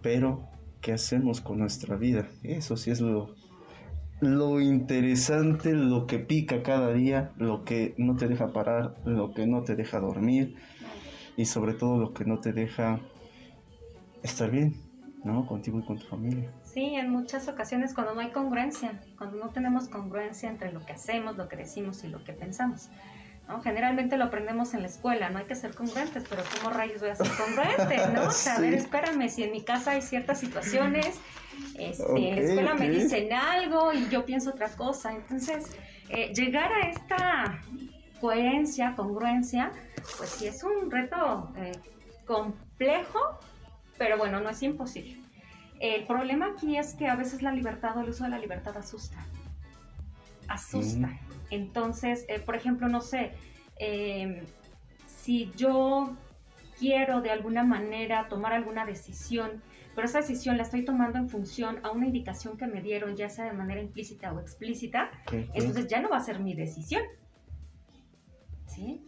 [0.03, 0.49] Pero,
[0.81, 2.29] ¿qué hacemos con nuestra vida?
[2.43, 3.35] Eso sí es lo,
[4.21, 9.47] lo interesante, lo que pica cada día, lo que no te deja parar, lo que
[9.47, 10.57] no te deja dormir
[11.37, 13.01] y sobre todo lo que no te deja
[14.23, 14.75] estar bien,
[15.25, 15.47] ¿no?
[15.47, 16.51] Contigo y con tu familia.
[16.75, 20.95] Sí, en muchas ocasiones cuando no hay congruencia, cuando no tenemos congruencia entre lo que
[20.95, 22.89] hacemos, lo que decimos y lo que pensamos.
[23.47, 23.63] ¿no?
[23.63, 27.11] Generalmente lo aprendemos en la escuela, no hay que ser congruentes, pero ¿cómo rayos voy
[27.11, 27.97] a ser congruente?
[28.13, 28.25] ¿no?
[28.27, 31.21] O sea, a ver, espérame, si en mi casa hay ciertas situaciones,
[31.79, 35.13] este, en la escuela me dicen algo y yo pienso otra cosa.
[35.13, 35.77] Entonces,
[36.09, 37.61] eh, llegar a esta
[38.21, 39.71] coherencia, congruencia,
[40.19, 41.71] pues sí es un reto eh,
[42.27, 43.39] complejo,
[43.97, 45.24] pero bueno, no es imposible.
[45.85, 48.75] El problema aquí es que a veces la libertad o el uso de la libertad
[48.75, 49.19] asusta.
[50.49, 51.11] Asusta.
[51.51, 53.33] Entonces, eh, por ejemplo, no sé,
[53.77, 54.47] em,
[55.07, 56.17] si yo
[56.79, 59.63] quiero de alguna manera tomar alguna decisión,
[59.95, 63.29] pero esa decisión la estoy tomando en función a una indicación que me dieron, ya
[63.29, 65.11] sea de manera implícita o explícita,
[65.53, 67.03] entonces ya no va a ser mi decisión.
[68.65, 69.05] ¿Sí?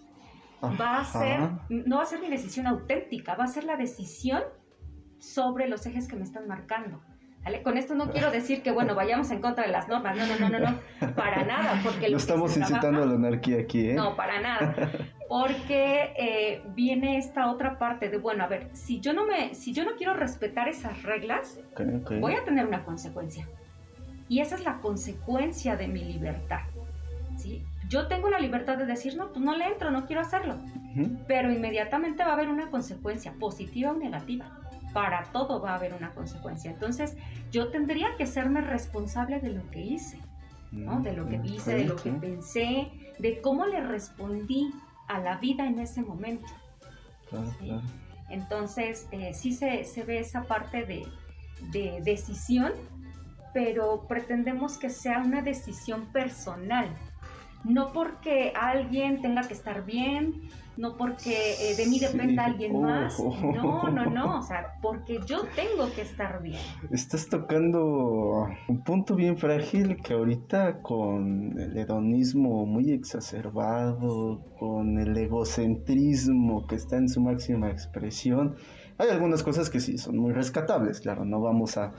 [0.62, 4.42] Va a ser, no va a ser mi decisión auténtica, va a ser la decisión
[5.18, 7.00] sobre los ejes que me están marcando.
[7.44, 7.62] ¿Vale?
[7.62, 10.38] Con esto no quiero decir que, bueno, vayamos en contra de las normas, no, no,
[10.38, 12.10] no, no, no, para nada, porque...
[12.10, 13.94] No estamos incitando a la anarquía aquí, ¿eh?
[13.94, 14.74] No, para nada,
[15.28, 19.72] porque eh, viene esta otra parte de, bueno, a ver, si yo no me, si
[19.72, 21.60] yo no quiero respetar esas reglas,
[22.20, 23.46] voy a tener una consecuencia.
[24.28, 26.62] Y esa es la consecuencia de mi libertad,
[27.36, 27.64] ¿sí?
[27.88, 30.56] Yo tengo la libertad de decir, no, pues no le entro, no quiero hacerlo,
[31.28, 34.65] pero inmediatamente va a haber una consecuencia, positiva o negativa
[34.96, 36.70] para todo va a haber una consecuencia.
[36.70, 37.18] Entonces,
[37.52, 40.18] yo tendría que serme responsable de lo que hice,
[40.72, 41.02] ¿no?
[41.02, 44.72] De lo que mm, hice, de lo que pensé, de cómo le respondí
[45.06, 46.46] a la vida en ese momento.
[48.30, 51.06] Entonces, eh, sí se, ve esa parte de,
[51.72, 52.72] de decisión,
[53.52, 56.88] pero pretendemos que sea una decisión personal,
[57.64, 63.18] no porque alguien tenga que estar bien, no porque eh, de mí dependa alguien más,
[63.18, 66.60] no, no, no, o sea, porque yo tengo que estar bien.
[66.90, 75.16] Estás tocando un punto bien frágil que ahorita con el hedonismo muy exacerbado, con el
[75.16, 78.56] egocentrismo que está en su máxima expresión,
[78.98, 81.92] hay algunas cosas que sí son muy rescatables, claro, no vamos a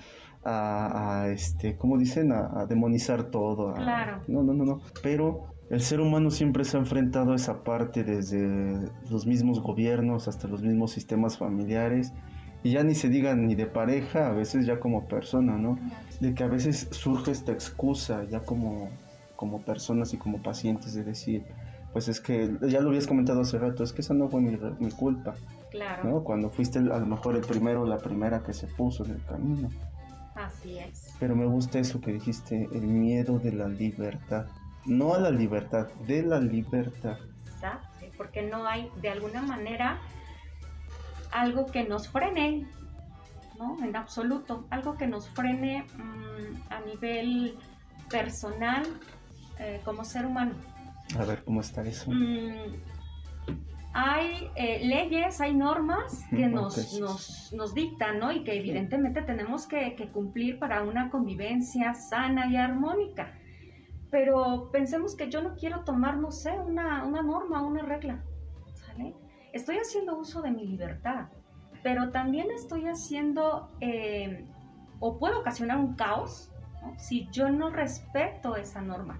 [0.49, 2.31] a, este, ¿cómo dicen?
[2.31, 3.73] A, demonizar todo.
[3.73, 4.21] claro.
[4.27, 4.81] No, no, no, no.
[5.03, 10.27] Pero el ser humano siempre se ha enfrentado a esa parte desde los mismos gobiernos
[10.27, 12.13] hasta los mismos sistemas familiares
[12.63, 15.77] y ya ni se diga ni de pareja, a veces ya como persona, ¿no?
[16.19, 18.89] De que a veces surge esta excusa ya como,
[19.36, 21.43] como personas y como pacientes de decir,
[21.93, 24.58] pues es que ya lo habías comentado hace rato, es que esa no fue mi,
[24.80, 25.36] mi culpa.
[25.69, 26.10] Claro.
[26.10, 26.23] ¿no?
[26.23, 29.23] Cuando fuiste a lo mejor el primero o la primera que se puso en el
[29.25, 29.69] camino.
[30.34, 31.13] Así es.
[31.19, 34.45] Pero me gusta eso que dijiste, el miedo de la libertad
[34.85, 37.17] no a la libertad, de la libertad.
[37.45, 37.87] Exacto,
[38.17, 39.99] porque no hay de alguna manera
[41.31, 42.67] algo que nos frene,
[43.57, 43.77] ¿no?
[43.83, 47.57] En absoluto, algo que nos frene mm, a nivel
[48.09, 48.83] personal
[49.59, 50.55] eh, como ser humano.
[51.17, 52.11] A ver, ¿cómo está eso?
[52.11, 52.75] Mm,
[53.93, 58.31] hay eh, leyes, hay normas que nos, nos, nos, dictan, ¿no?
[58.31, 63.33] Y que evidentemente tenemos que, que cumplir para una convivencia sana y armónica
[64.09, 68.23] pero pensemos que yo no quiero tomar, no sé, una, una norma, una regla,
[68.73, 69.13] ¿sale?
[69.53, 71.27] Estoy haciendo uso de mi libertad,
[71.83, 74.45] pero también estoy haciendo, eh,
[74.99, 76.51] o puedo ocasionar un caos,
[76.97, 79.19] si yo no respeto esa norma.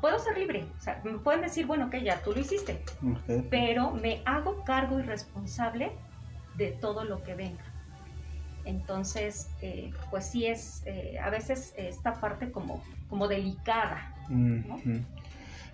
[0.00, 2.82] Puedo ser libre, o sea, me pueden decir, bueno, que ya tú lo hiciste,
[3.50, 5.92] pero me hago cargo y responsable
[6.56, 7.64] de todo lo que venga.
[8.64, 14.14] Entonces, eh, pues sí es eh, a veces esta parte como, como delicada.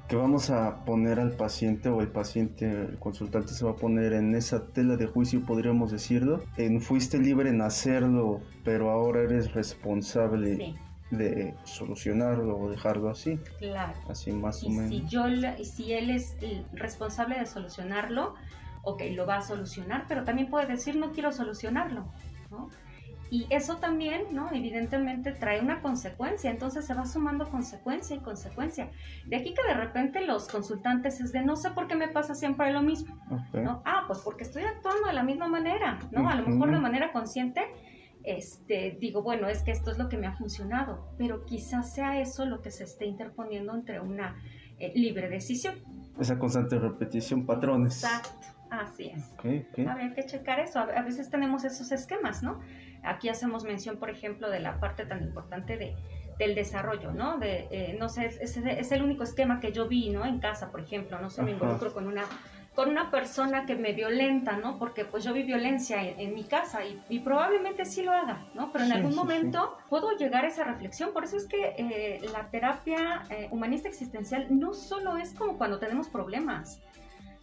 [0.09, 4.13] Que vamos a poner al paciente o el paciente, el consultante se va a poner
[4.13, 6.43] en esa tela de juicio, podríamos decirlo.
[6.57, 10.75] En fuiste libre en hacerlo, pero ahora eres responsable.
[11.11, 13.39] de solucionarlo o dejarlo así.
[13.59, 13.93] Claro.
[14.09, 14.89] Así más o menos.
[14.89, 15.25] Si, yo,
[15.63, 16.37] si él es
[16.73, 18.35] responsable de solucionarlo,
[18.83, 22.07] ok, lo va a solucionar, pero también puede decir no quiero solucionarlo,
[22.51, 22.71] ¿no?
[23.31, 24.51] Y eso también, ¿no?
[24.53, 28.91] Evidentemente trae una consecuencia, entonces se va sumando consecuencia y consecuencia.
[29.27, 32.35] De aquí que de repente los consultantes es de no sé por qué me pasa
[32.35, 33.21] siempre lo mismo,
[33.53, 33.83] ¿no?
[33.85, 36.29] Ah, pues porque estoy actuando de la misma manera, ¿no?
[36.29, 37.63] A lo mejor de manera consciente,
[38.23, 42.21] este, digo, bueno, es que esto es lo que me ha funcionado, pero quizás sea
[42.21, 44.37] eso lo que se esté interponiendo entre una
[44.79, 45.77] eh, libre decisión.
[46.19, 48.03] Esa constante repetición, patrones.
[48.05, 48.57] Exacto.
[48.71, 49.33] Así es.
[49.87, 50.81] Habría que checar eso.
[50.81, 52.59] A veces tenemos esos esquemas, ¿no?
[53.07, 55.95] Aquí hacemos mención, por ejemplo, de la parte tan importante de,
[56.39, 57.39] del desarrollo, ¿no?
[57.39, 60.25] De, eh, no sé, es, es, el único esquema que yo vi, ¿no?
[60.25, 62.25] En casa, por ejemplo, no sé, me involucro con una
[62.77, 64.79] con una persona que me violenta, ¿no?
[64.79, 68.71] Porque pues yo vi violencia en, mi casa y, probablemente sí lo haga, ¿no?
[68.71, 71.15] Pero en algún momento puedo llegar a esa reflexión.
[71.15, 75.79] Por eso es que eh, la terapia eh, humanista existencial no solo es como cuando
[75.79, 76.83] tenemos problemas,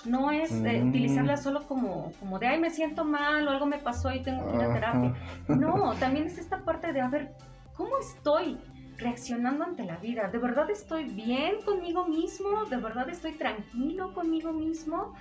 [0.05, 0.89] no es eh, mm.
[0.89, 4.49] utilizarla solo como, como de, ay, me siento mal o algo me pasó y tengo
[4.49, 5.13] que ir a terapia.
[5.47, 7.33] No, también es esta parte de, a ver,
[7.73, 8.57] ¿cómo estoy
[8.97, 10.29] reaccionando ante la vida?
[10.29, 12.65] ¿De verdad estoy bien conmigo mismo?
[12.65, 15.13] ¿De verdad estoy tranquilo conmigo mismo?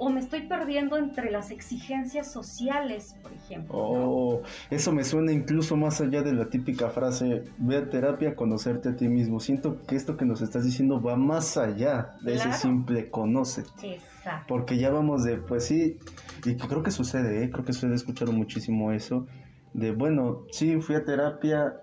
[0.00, 3.76] O me estoy perdiendo entre las exigencias sociales, por ejemplo.
[3.76, 8.88] Oh, eso me suena incluso más allá de la típica frase, ve a terapia, conocerte
[8.88, 9.40] a ti mismo.
[9.40, 13.64] Siento que esto que nos estás diciendo va más allá de ese simple conoce.
[13.82, 14.46] Exacto.
[14.48, 15.98] Porque ya vamos de, pues sí,
[16.46, 17.50] y creo que sucede, ¿eh?
[17.50, 19.26] creo que sucede escuchar muchísimo eso,
[19.74, 21.74] de, bueno, sí, fui a terapia,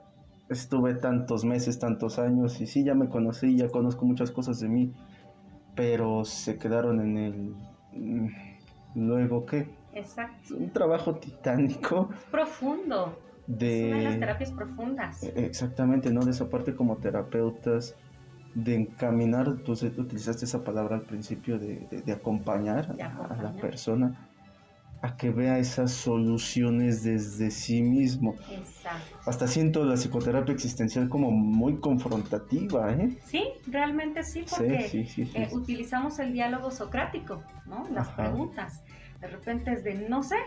[0.49, 4.69] estuve tantos meses, tantos años, y sí, ya me conocí, ya conozco muchas cosas de
[4.69, 4.91] mí,
[5.75, 8.27] pero se quedaron en el Mm,
[8.95, 9.67] luego, ¿qué?
[9.93, 10.55] Exacto.
[10.55, 12.09] Un trabajo titánico.
[12.31, 13.19] Profundo.
[13.47, 15.23] De, una de las terapias profundas.
[15.23, 16.25] E, exactamente, ¿no?
[16.25, 17.95] De esa parte como terapeutas,
[18.53, 24.26] de encaminar, tú utilizaste esa palabra al principio de, acompañar, a la persona
[25.01, 28.35] a que vea esas soluciones desde sí mismo.
[28.51, 29.17] Exacto.
[29.25, 33.17] Hasta siento la psicoterapia existencial como muy confrontativa, ¿eh?
[33.25, 37.87] Sí, realmente sí, porque eh, utilizamos el diálogo socrático, ¿no?
[37.89, 38.81] Las preguntas.
[39.19, 40.37] De repente es de no sé,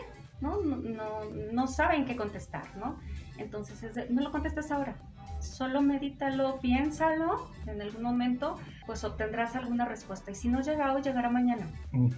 [0.41, 0.61] ¿no?
[0.61, 2.99] No, no, saben qué contestar, ¿no?
[3.39, 4.97] Entonces es de, no lo contestes ahora,
[5.41, 11.03] solo medítalo, piénsalo, en algún momento pues obtendrás alguna respuesta y si no llega hoy,
[11.03, 11.67] llegará mañana.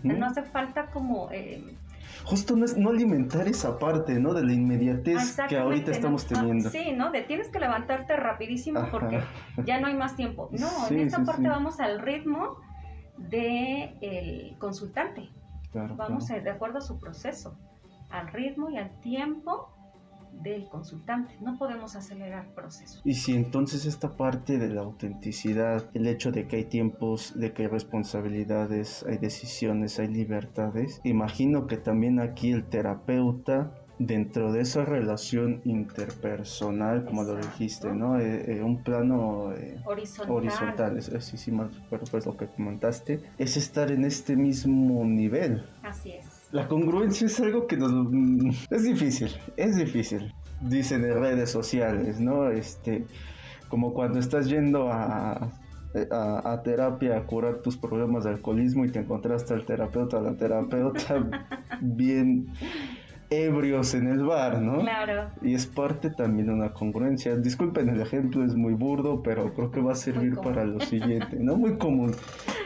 [0.03, 1.77] No hace falta como eh,
[2.25, 4.35] justo no es no alimentar esa parte, ¿no?
[4.35, 6.71] De la inmediatez que ahorita estamos teniendo.
[6.71, 7.11] sí, ¿no?
[7.11, 9.21] De tienes que levantarte rapidísimo porque
[9.65, 10.49] ya no hay más tiempo.
[10.53, 12.57] No, en esta parte vamos al ritmo
[13.19, 15.31] del el consultante.
[15.73, 17.57] vamos de acuerdo a su proceso,
[18.11, 19.73] al ritmo y al tiempo
[20.43, 21.37] del consultante.
[21.41, 23.01] No podemos acelerar procesos.
[23.05, 27.53] Y si entonces esta parte de la autenticidad, el hecho de que hay tiempos, de
[27.53, 34.63] que hay responsabilidades, hay decisiones, hay libertades, imagino que también aquí el terapeuta dentro de
[34.63, 38.19] esa relación interpersonal, como lo dijiste, ¿no?
[38.19, 43.21] Eh, eh, un plano eh, horizontal, horizontal es, sí, sí, más pues lo que comentaste,
[43.39, 45.65] es estar en este mismo nivel.
[45.83, 46.32] Así es.
[46.53, 47.91] La congruencia es algo que nos...
[47.93, 50.35] Mm, es difícil, es difícil.
[50.61, 52.51] Dicen en redes sociales, ¿no?
[52.51, 53.07] Este,
[53.69, 55.51] como cuando estás yendo a,
[56.11, 61.49] a, terapia a curar tus problemas de alcoholismo y te encontraste al terapeuta, la terapeuta
[61.81, 62.53] bien
[63.33, 64.81] ebrios en el bar, ¿no?
[64.81, 65.31] Claro.
[65.41, 67.35] Y es parte también de una congruencia.
[67.37, 71.39] Disculpen, el ejemplo es muy burdo, pero creo que va a servir para lo siguiente,
[71.39, 71.57] ¿no?
[71.57, 72.15] Muy común.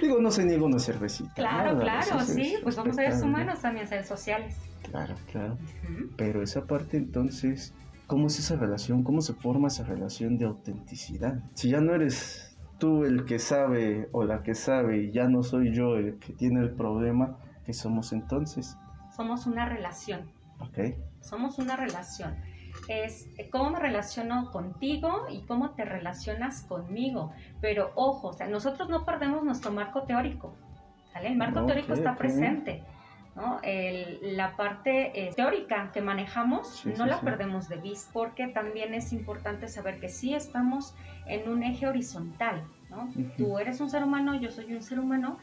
[0.02, 1.32] Digo, no se niega una cervecita.
[1.34, 4.56] Claro, claro, sí, pues vamos a ser humanos también, ser sociales.
[4.90, 5.56] Claro, claro.
[6.16, 7.72] Pero esa parte entonces,
[8.06, 9.04] ¿cómo es esa relación?
[9.04, 11.40] ¿Cómo se forma esa relación de autenticidad?
[11.54, 15.42] Si ya no eres tú el que sabe o la que sabe y ya no
[15.42, 18.76] soy yo el que tiene el problema, ¿qué somos entonces?
[19.14, 20.96] Somos una relación Okay.
[21.20, 22.36] Somos una relación.
[22.88, 27.32] Es eh, cómo me relaciono contigo y cómo te relacionas conmigo.
[27.60, 30.54] Pero ojo, o sea, nosotros no perdemos nuestro marco teórico.
[31.12, 31.28] ¿sale?
[31.28, 32.82] El marco teórico está presente.
[33.36, 33.60] ¿no?
[34.22, 39.68] la parte eh, teórica que manejamos no la perdemos de vista porque también es importante
[39.68, 40.94] saber que sí estamos
[41.26, 42.64] en un eje horizontal.
[42.88, 43.10] ¿no?
[43.36, 45.38] Tú eres un ser humano, yo soy un ser humano,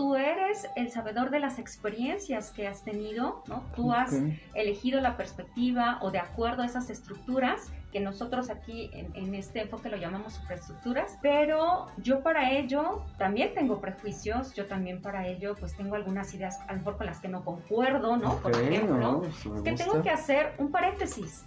[0.00, 3.62] tú eres el sabedor de las experiencias que has tenido, ¿no?
[3.76, 4.14] Tú has
[4.54, 9.90] elegido la perspectiva o de acuerdo a esas estructuras que nosotros aquí en, este enfoque
[9.90, 15.76] lo llamamos superestructuras, pero yo para ello también tengo prejuicios, yo también para ello pues
[15.76, 18.36] tengo algunas ideas a lo mejor con las que no concuerdo, ¿no?
[18.36, 21.44] Por ejemplo, es que tengo que hacer un paréntesis,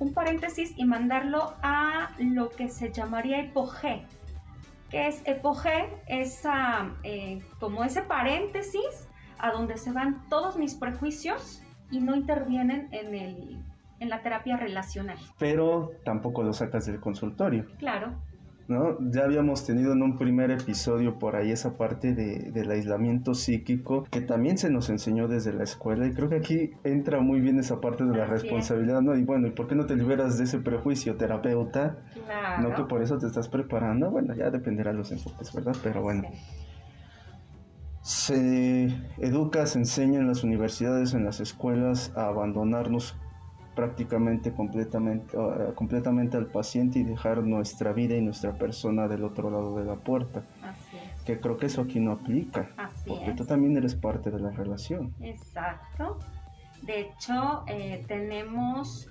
[0.00, 4.04] un paréntesis y mandarlo a lo que se llamaría hipogé,
[4.92, 11.62] que es epoge, esa, eh, como ese paréntesis a donde se van todos mis prejuicios
[11.90, 13.64] y no intervienen en, el,
[14.00, 15.16] en la terapia relacional.
[15.38, 17.66] Pero tampoco lo sacas del consultorio.
[17.78, 18.12] Claro.
[18.72, 18.98] ¿No?
[19.10, 24.04] Ya habíamos tenido en un primer episodio por ahí esa parte de, del aislamiento psíquico
[24.10, 27.58] que también se nos enseñó desde la escuela y creo que aquí entra muy bien
[27.58, 29.16] esa parte de la responsabilidad, ¿no?
[29.16, 31.98] Y bueno, ¿y por qué no te liberas de ese prejuicio terapeuta?
[32.24, 32.68] Claro.
[32.68, 35.76] No que por eso te estás preparando, bueno, ya dependerá de los enfoques, ¿verdad?
[35.82, 36.24] Pero bueno.
[38.02, 43.16] Se educa, se enseña en las universidades, en las escuelas a abandonarnos
[43.74, 49.50] prácticamente completamente, uh, completamente al paciente y dejar nuestra vida y nuestra persona del otro
[49.50, 50.42] lado de la puerta.
[50.62, 51.22] Así es.
[51.24, 52.70] Que creo que eso aquí no aplica.
[52.76, 53.36] Así porque es.
[53.36, 55.14] tú también eres parte de la relación.
[55.20, 56.18] Exacto.
[56.82, 59.08] De hecho, eh, tenemos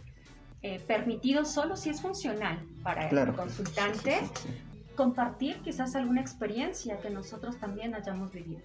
[0.61, 3.31] eh, permitido solo si es funcional para Claro.
[3.31, 4.49] el consultante Sí, sí,
[4.95, 8.61] compartir quizás alguna experiencia que nosotros también hayamos vivido.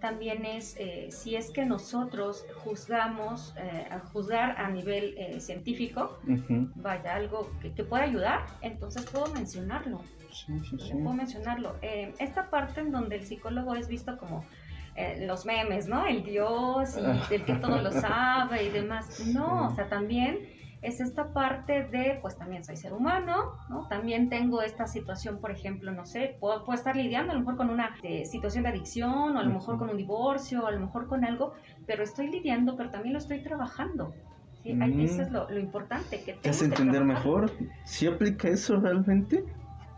[0.00, 6.18] También es eh, si es que nosotros juzgamos, eh, a juzgar a nivel eh, científico,
[6.76, 10.00] vaya, algo que, que pueda ayudar, entonces puedo mencionarlo.
[10.30, 10.92] Sí, sí, sí.
[10.92, 11.76] puedo mencionarlo.
[11.80, 14.44] Eh, esta parte en donde el psicólogo es visto como
[14.96, 16.06] eh, los memes, ¿no?
[16.06, 16.96] El dios
[17.30, 19.20] y el que todo lo sabe y demás.
[19.26, 20.38] No, o sea, también
[20.84, 23.88] es esta parte de, pues también soy ser humano, ¿no?
[23.88, 27.56] También tengo esta situación, por ejemplo, no sé, puedo, puedo estar lidiando a lo mejor
[27.56, 30.70] con una eh, situación de adicción, o a lo mejor con un divorcio, o a
[30.70, 31.54] lo mejor con algo,
[31.86, 34.14] pero estoy lidiando, pero también lo estoy trabajando.
[34.62, 34.70] ¿sí?
[34.80, 35.00] Ahí Mm.
[35.00, 36.22] Eso es lo, lo importante.
[36.22, 37.24] Que ¿Te hace tengo que entender trabajar.
[37.24, 37.52] mejor?
[37.84, 39.44] ¿Sí aplica eso realmente?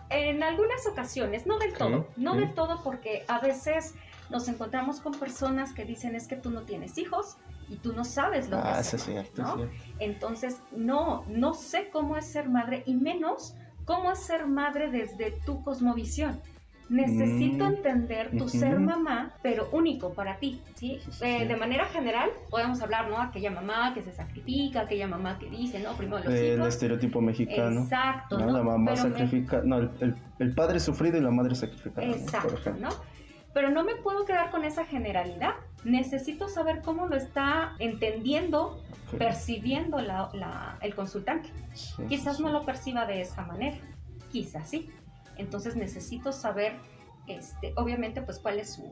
[0.09, 2.39] En algunas ocasiones, no del Ok, todo, no ok.
[2.39, 3.95] del todo porque a veces
[4.31, 7.37] nos encontramos con personas que dicen es que tú no tienes hijos
[7.69, 9.55] y tú no sabes lo que Ah, eso es ser madre", cierto, ¿no?
[9.57, 9.75] cierto.
[9.99, 13.55] Entonces, no, no sé cómo es ser madre y menos
[13.85, 16.41] cómo es ser madre desde tu cosmovisión.
[16.89, 21.01] Necesito Mm, entender tu ser mamá, pero único para ti, ¿sí?
[21.05, 23.19] Sí, sí, Eh, de manera general, podemos hablar, ¿no?
[23.19, 26.69] Aquella mamá que se sacrifica, aquella mamá que dice, no, primero los El hijos.
[26.69, 27.81] estereotipo mexicano.
[27.83, 28.47] Exacto, ¿no?
[28.47, 28.53] ¿no?
[28.53, 32.07] La mamá Pero me- sacrifica, no, el, el- el padre sufrido y la madre sacrificada,
[32.07, 32.13] ¿no?
[32.15, 32.71] por Exacto.
[32.79, 32.89] ¿no?
[33.53, 35.55] Pero no me puedo quedar con esa generalidad.
[35.85, 38.83] Necesito saber cómo lo está entendiendo,
[39.19, 41.51] percibiendo la- la- el consultante.
[41.75, 43.77] Sí, Quizás sí, no lo perciba de esa manera,
[44.33, 44.91] quizás sí.
[45.37, 46.79] Entonces necesito saber,
[47.27, 48.91] este, obviamente, pues cuál es su,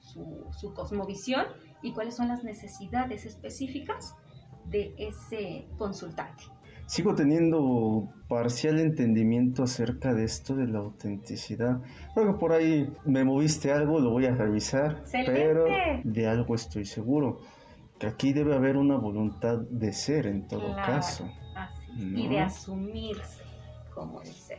[0.00, 1.46] su, su cosmovisión
[1.82, 4.14] y cuáles son las necesidades específicas
[4.66, 6.44] de ese consultante.
[6.86, 11.80] Sigo teniendo parcial entendimiento acerca de esto de la autenticidad.
[12.14, 15.32] Creo que por ahí me moviste algo, lo voy a revisar, ¡Excelente!
[15.32, 15.64] pero
[16.04, 17.40] de algo estoy seguro,
[17.98, 20.92] que aquí debe haber una voluntad de ser en todo Claro.
[20.92, 21.82] caso, Así
[22.16, 23.42] Y de asumirse
[23.94, 24.58] como el ser.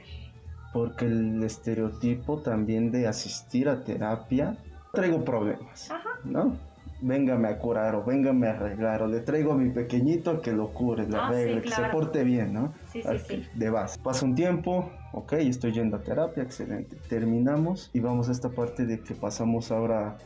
[0.73, 4.57] porque el estereotipo también de asistir a terapia,
[4.93, 6.09] traigo problemas, Ajá.
[6.23, 6.57] ¿no?
[7.05, 10.73] Véngame a curar o véngame a arreglar o le traigo a mi pequeñito que lo
[10.73, 12.73] cure, le Ah, sí, arregle, que se porte bien, ¿no?
[12.91, 13.43] Sí, sí.
[13.53, 13.99] De base.
[14.01, 16.97] Pasa un tiempo, ok, estoy yendo a terapia, excelente.
[17.07, 20.17] Terminamos y vamos a esta parte de que pasamos ahora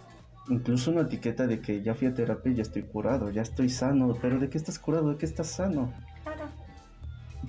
[0.48, 3.68] incluso una etiqueta de que ya fui a terapia y ya estoy curado, ya estoy
[3.68, 4.16] sano.
[4.22, 5.10] Pero ¿de qué estás curado?
[5.12, 5.92] ¿De qué estás sano?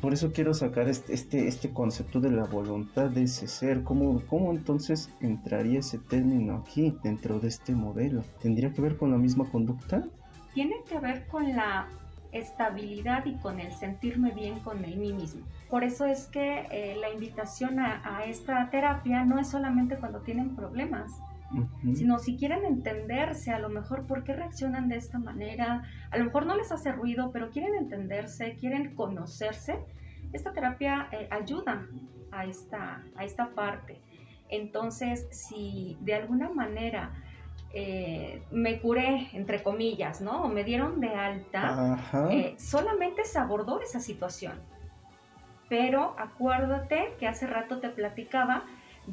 [0.01, 3.85] Por eso quiero sacar este, este, este concepto de la voluntad de ese ser.
[3.85, 8.25] ¿Cómo, ¿Cómo entonces entraría ese término aquí dentro de este modelo?
[8.41, 10.05] ¿Tendría que ver con la misma conducta?
[10.55, 11.87] Tiene que ver con la
[12.33, 15.43] estabilidad y con el sentirme bien con el mí mismo.
[15.69, 20.21] Por eso es que eh, la invitación a, a esta terapia no es solamente cuando
[20.21, 21.13] tienen problemas,
[21.95, 26.25] Sino si quieren entenderse, a lo mejor por qué reaccionan de esta manera, a lo
[26.25, 29.79] mejor no les hace ruido, pero quieren entenderse, quieren conocerse,
[30.33, 31.87] esta terapia eh, ayuda
[32.31, 34.01] a esta, a esta parte.
[34.49, 37.13] Entonces, si de alguna manera
[37.73, 40.43] eh, me curé, entre comillas, ¿no?
[40.43, 41.99] O me dieron de alta,
[42.31, 44.55] eh, solamente se abordó esa situación.
[45.69, 48.65] Pero acuérdate que hace rato te platicaba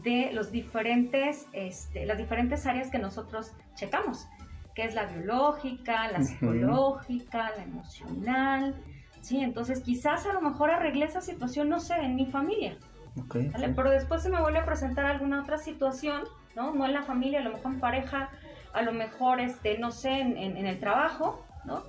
[0.04, 4.28] de los diferentes, este, las diferentes áreas que nosotros checamos,
[4.76, 8.76] que es la biológica, la psicológica, la emocional.
[9.22, 12.78] Sí, entonces quizás a lo mejor arreglé esa situación, no sé, en mi familia,
[13.20, 13.68] Ok, ¿vale?
[13.70, 13.74] ok.
[13.76, 16.24] Pero después se me vuelve a presentar alguna otra situación,
[16.56, 16.74] ¿no?
[16.74, 18.30] No en la familia, a lo mejor en pareja,
[18.74, 21.84] a lo mejor, este, no sé, en, en- en el trabajo, ¿no?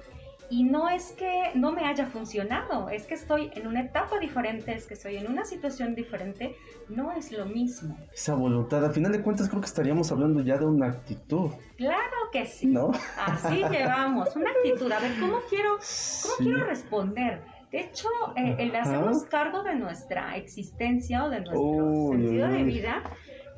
[0.50, 4.72] Y no es que no me haya funcionado, es que estoy en una etapa diferente,
[4.74, 6.56] es que estoy en una situación diferente,
[6.88, 7.98] no es lo mismo.
[8.14, 12.16] Esa voluntad, a final de cuentas creo que estaríamos hablando ya de una actitud, Claro
[12.32, 12.90] que sí, ¿no?
[13.26, 16.44] así llevamos, una actitud, a ver, ¿cómo quiero, cómo Sí.
[16.44, 17.42] quiero responder?
[17.70, 23.02] De hecho, eh, el hacernos cargo de nuestra existencia o de nuestro sentido de vida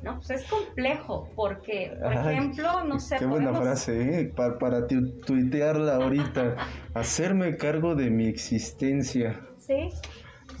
[0.03, 0.15] ¿no?
[0.15, 3.17] Pues es complejo porque, por ejemplo, no sé...
[3.17, 4.33] Qué buena frase, ¿eh?
[4.35, 6.55] Para, para tuitearla ahorita.
[6.93, 9.39] Hacerme cargo de mi existencia.
[9.57, 9.89] Sí.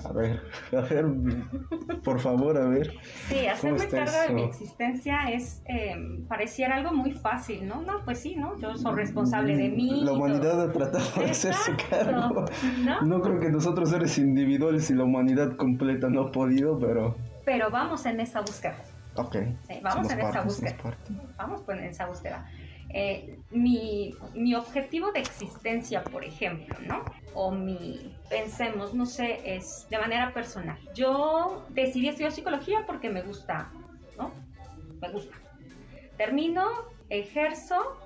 [0.05, 0.41] A ver,
[0.75, 1.05] a ver,
[2.03, 2.91] por favor, a ver.
[3.27, 5.95] Sí, hacerme cargo de mi existencia es, eh,
[6.27, 7.81] pareciera algo muy fácil, ¿no?
[7.81, 8.57] No, pues sí, ¿no?
[8.59, 10.03] Yo soy responsable de mí.
[10.03, 12.45] La humanidad ha tratado de hacerse cargo.
[13.03, 13.21] ¿No?
[13.21, 17.15] creo que nosotros seres individuales y la humanidad completa no ha podido, pero...
[17.45, 18.77] Pero vamos en esa búsqueda.
[19.15, 19.35] Ok.
[19.81, 20.77] vamos en esa búsqueda.
[21.37, 22.45] Vamos en esa búsqueda.
[22.93, 27.05] Eh, mi, mi, objetivo de existencia, por ejemplo, ¿no?
[27.33, 30.77] O mi, pensemos, no sé, es de manera personal.
[30.93, 33.71] Yo decidí estudiar psicología porque me gusta,
[34.17, 34.31] ¿no?
[35.01, 35.37] Me gusta.
[36.17, 36.67] Termino,
[37.09, 37.97] ejerzo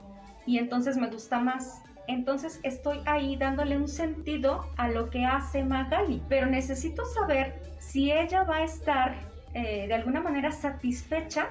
[0.46, 1.82] y entonces me gusta más.
[2.08, 8.12] Entonces estoy ahí dándole un sentido a lo que hace Magali, pero necesito saber si
[8.12, 11.48] ella va a estar eh, de alguna manera satisfecha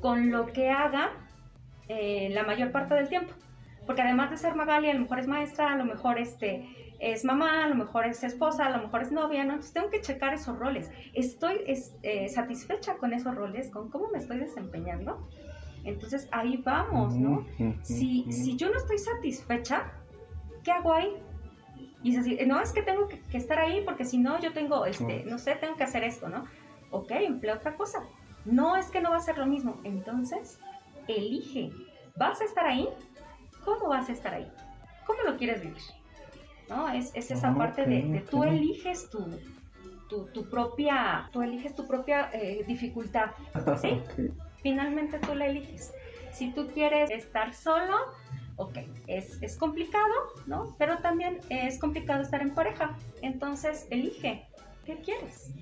[0.00, 1.10] con lo que haga
[1.88, 3.32] eh, la mayor parte del tiempo.
[3.84, 7.24] Porque además de ser Magali, a lo mejor es maestra, a lo mejor este, es
[7.24, 9.54] mamá, a lo mejor es esposa, a lo mejor es novia, ¿no?
[9.54, 10.92] Entonces tengo que checar esos roles.
[11.14, 13.70] ¿Estoy eh, satisfecha con esos roles?
[13.70, 15.28] ¿Con cómo me estoy desempeñando?
[15.82, 17.44] Entonces ahí vamos, ¿no?
[17.82, 19.90] Si, si yo no estoy satisfecha,
[20.62, 21.12] ¿qué hago ahí?
[22.04, 24.86] Y es así, no es que tengo que, estar ahí porque si no yo tengo,
[24.86, 26.44] este, no sé, tengo que hacer esto, ¿no?
[26.92, 28.04] Ok, emplea otra cosa.
[28.44, 29.80] No es que no va a ser lo mismo.
[29.82, 30.60] Entonces,
[31.08, 31.70] elige.
[32.16, 32.88] ¿Vas a estar ahí?
[33.64, 34.46] ¿Cómo vas a estar ahí?
[35.06, 35.82] ¿Cómo lo quieres vivir?
[36.68, 36.88] ¿No?
[36.88, 39.38] Es, esa ah, parte de, tú eliges tu,
[40.08, 43.30] tu, propia, tú eliges tu propia eh, dificultad.
[43.80, 44.00] ¿sí?
[44.62, 45.92] Finalmente tú la eliges.
[46.32, 47.96] Si tú quieres estar solo,
[48.56, 50.12] ok, es, es complicado,
[50.46, 50.74] ¿no?
[50.78, 52.96] Pero también es complicado estar en pareja.
[53.22, 54.46] Entonces, elige.
[54.84, 55.52] ¿Qué quieres?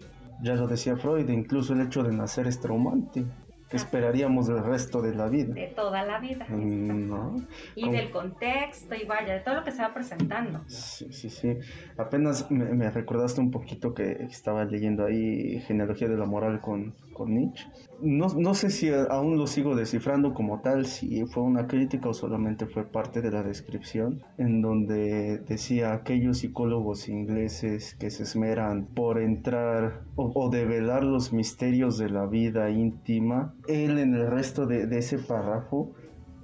[0.42, 3.26] Ya lo decía Freud, incluso el hecho de nacer es traumante
[3.70, 5.54] que esperaríamos del resto de la vida.
[5.54, 6.44] De toda la vida.
[6.48, 10.60] Mm, y del contexto y vaya, de todo lo que se va presentando.
[10.66, 11.56] Sí, sí, sí.
[11.96, 17.34] Apenas me, recordaste un poquito que estaba leyendo ahí Genealogía de la Moral con, con
[17.34, 17.66] Nietzsche.
[18.00, 22.64] No, sé si aún lo sigo descifrando como tal, si fue una crítica o solamente
[22.64, 29.20] fue parte de la descripción, en donde decía aquellos psicólogos ingleses que se esmeran por
[29.20, 35.18] entrar o develar los misterios de la vida íntima él en el resto de, ese
[35.18, 35.92] párrafo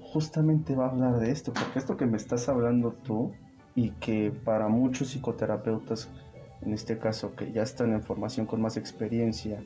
[0.00, 3.32] justamente va a hablar de esto, porque esto que me estás hablando tú
[3.74, 6.08] y que para muchos psicoterapeutas,
[6.62, 9.62] en este caso que ya están en formación con más experiencia,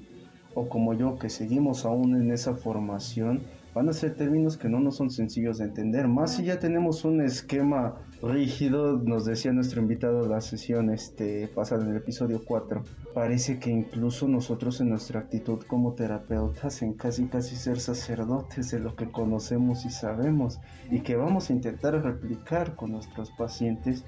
[0.54, 3.42] o como yo que seguimos aún en esa formación,
[3.74, 6.08] van a ser términos que no nos son sencillos de entender.
[6.08, 11.84] Más si ya tenemos un esquema rígido, nos decía nuestro invitado la sesión este, pasada
[11.84, 12.82] en el episodio 4.
[13.14, 18.80] Parece que incluso nosotros en nuestra actitud como terapeutas, en casi casi ser sacerdotes de
[18.80, 20.58] lo que conocemos y sabemos,
[20.90, 24.04] y que vamos a intentar replicar con nuestros pacientes.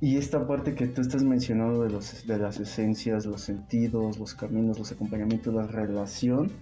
[0.00, 4.34] Y esta parte que tú estás mencionando de, los, de las esencias, los sentidos, los
[4.34, 6.52] caminos, los acompañamientos, la relación,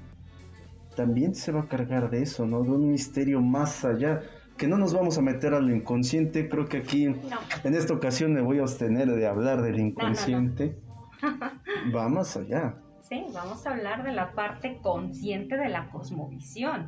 [0.97, 2.62] también se va a cargar de eso, ¿no?
[2.62, 4.22] De un misterio más allá.
[4.57, 8.41] Que no nos vamos a meter al inconsciente, creo que aquí en esta ocasión me
[8.41, 10.78] voy a abstener de hablar del inconsciente.
[11.95, 12.76] va más allá.
[13.03, 16.87] Sí, vamos a hablar de la parte consciente de la cosmovisión,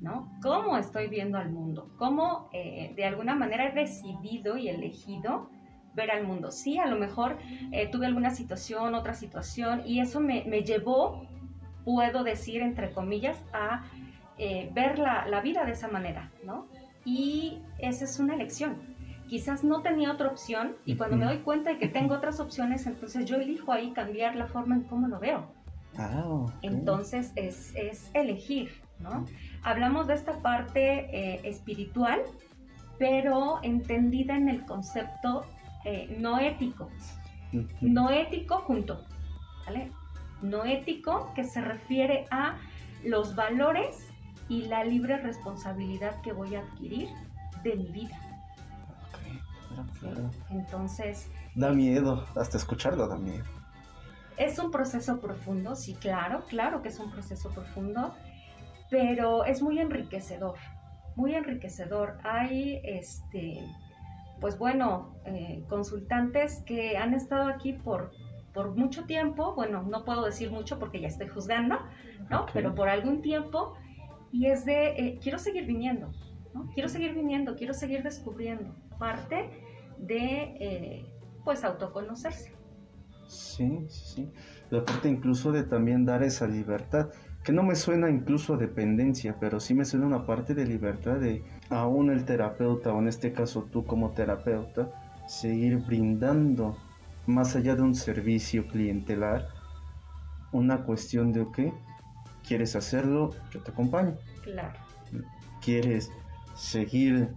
[0.00, 0.30] ¿no?
[0.40, 1.90] ¿Cómo estoy viendo al mundo?
[1.98, 5.50] ¿Cómo eh, de alguna manera he decidido y elegido
[5.94, 6.50] ver al mundo?
[6.50, 7.36] Sí, a lo mejor
[7.72, 11.26] eh, tuve alguna situación, otra situación, y eso me, me llevó
[11.84, 13.84] puedo decir, entre comillas, a
[14.38, 16.66] eh, ver la, la, vida de esa manera, ¿no?
[17.04, 18.76] Y esa es una elección.
[19.28, 22.86] Quizás no tenía otra opción y cuando me doy cuenta de que tengo otras opciones,
[22.86, 25.46] entonces yo elijo ahí cambiar la forma en cómo lo veo.
[25.96, 29.26] Ah, entonces es, es, elegir, ¿no?
[29.62, 32.20] Hablamos de esta parte eh, espiritual,
[32.98, 35.44] pero entendida en el concepto
[35.84, 36.90] eh, no ético.
[37.80, 39.04] No ético junto,
[39.66, 39.90] ¿vale?
[40.42, 42.56] no ético, que se refiere a
[43.04, 44.08] los valores
[44.48, 47.08] y la libre responsabilidad que voy a adquirir
[47.62, 48.18] de mi vida.
[50.50, 51.30] Entonces...
[51.54, 53.44] Da miedo, hasta escucharlo da miedo.
[54.36, 58.14] Es un proceso profundo, sí, claro, claro que es un proceso profundo,
[58.88, 60.56] pero es muy enriquecedor,
[61.14, 62.18] muy enriquecedor.
[62.24, 63.62] Hay, este,
[64.40, 68.10] pues bueno, eh, consultantes que han estado aquí por
[68.52, 71.78] por mucho tiempo, bueno, no puedo decir mucho porque ya estoy juzgando,
[72.30, 72.46] ¿no?
[72.52, 73.74] Pero por algún tiempo,
[74.32, 76.10] y es de, eh, quiero seguir viniendo,
[76.54, 76.68] ¿no?
[76.74, 79.50] Quiero seguir viniendo, quiero seguir descubriendo, parte
[79.98, 81.06] de, eh,
[81.44, 82.52] pues, autoconocerse.
[83.28, 84.32] Sí, sí, sí.
[84.70, 87.10] La parte incluso de también dar esa libertad.
[87.42, 91.16] que no me suena incluso a dependencia, pero sí me suena una parte de libertad
[91.16, 94.90] de aún el terapeuta, o en este caso tú como terapeuta,
[95.26, 96.76] seguir brindando
[97.26, 99.48] más allá de un servicio clientelar,
[100.52, 101.58] una cuestión de, ok,
[102.46, 103.30] ¿quieres hacerlo?
[103.52, 104.16] Yo te acompaño.
[104.42, 104.78] Claro.
[105.62, 106.10] ¿Quieres
[106.56, 107.30] seguir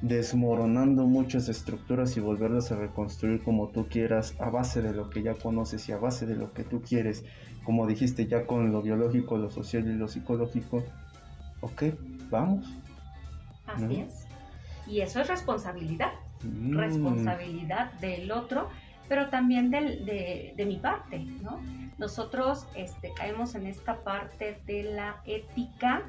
[0.00, 5.22] desmoronando muchas estructuras y volverlas a reconstruir como tú quieras a base de lo que
[5.22, 7.24] ya conoces y a base de lo que tú quieres,
[7.64, 10.84] como dijiste ya con lo biológico, lo social y lo psicológico,
[11.60, 11.84] ok,
[12.30, 12.66] vamos.
[13.66, 14.26] Así es.
[14.86, 16.12] Y eso es responsabilidad,
[16.42, 16.76] mm.
[16.76, 18.68] responsabilidad del otro,
[19.08, 21.60] pero también del, de, mi parte, ¿no?
[21.98, 26.02] Nosotros este, caemos en esta parte de la ética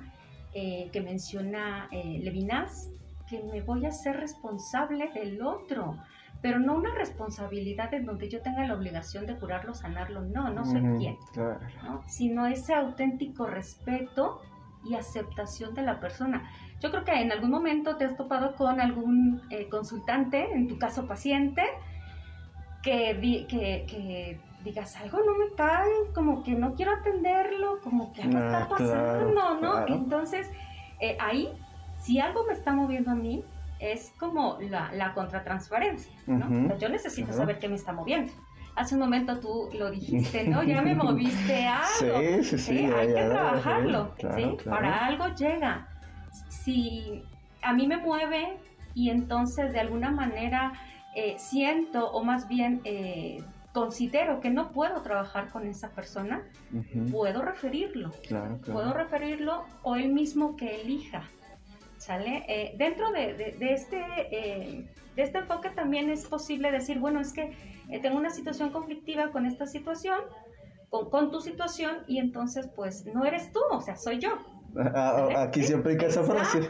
[0.54, 2.90] eh, que menciona eh, Levinas,
[3.28, 5.98] que me voy a ser responsable del otro,
[6.42, 10.64] pero no una responsabilidad en donde yo tenga la obligación de curarlo, sanarlo, no, no
[10.66, 11.18] soy quien,
[12.08, 14.42] sino ese auténtico respeto
[14.86, 16.50] y aceptación de la persona.
[16.82, 20.78] Yo creo que en algún momento te has topado con algún eh, consultante, en tu
[20.78, 21.64] caso paciente,
[22.84, 23.18] que,
[23.48, 28.64] que, digas algo no me cae, como que no quiero atenderlo, como que algo está
[28.64, 29.88] ah, pasando, ¿no?
[29.88, 30.50] Entonces,
[31.00, 31.50] eh, ahí
[32.06, 33.44] si algo me está moviendo a mí,
[33.80, 36.78] es como la, la contratransparencia, ¿no?
[36.78, 38.32] yo necesito saber qué me está moviendo.
[38.76, 40.62] Hace un momento tú lo dijiste, ¿no?
[40.68, 42.20] Ya me moviste algo.
[42.20, 42.86] Sí, sí, sí.
[42.86, 44.58] hay que trabajarlo, ¿sí?
[44.66, 45.88] Para algo llega.
[46.66, 47.24] Si
[47.62, 48.58] a mí me mueve
[48.96, 50.74] y entonces de alguna manera
[51.16, 56.44] eh, siento o más bien eh, considero que no puedo trabajar con esa persona,
[57.12, 58.12] puedo referirlo.
[58.28, 61.30] Claro, puedo referirlo o él mismo que elija.
[61.98, 62.46] ¿Sale?
[62.48, 64.02] Eh, dentro de, este,
[64.32, 64.86] eh,
[65.16, 67.56] de este enfoque también es posible decir, bueno, es que
[68.02, 70.20] tengo una situación conflictiva con esta situación,
[70.90, 74.55] con, con, tu situación, y entonces pues no eres tú, o sea, soy yo.
[75.38, 76.70] Aquí se aplica esa frase.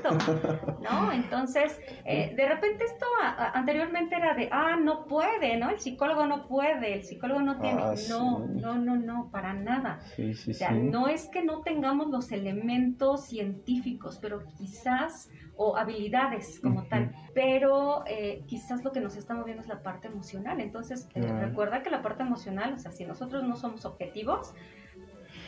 [0.82, 1.12] ¿No?
[1.12, 3.06] Entonces, eh, de repente esto
[3.54, 5.70] anteriormente era de, ah, no puede, ¿no?
[5.70, 7.82] El psicólogo no puede, el psicólogo no tiene.
[7.82, 10.00] Ah, no, no, no, no, para nada.
[10.20, 16.84] o sea, no es que no tengamos los elementos científicos, pero quizás, o habilidades como
[16.84, 20.60] tal, pero eh, quizás lo que nos está moviendo es la parte emocional.
[20.60, 24.54] Entonces, recuerda que la parte emocional, o sea, si nosotros no somos objetivos,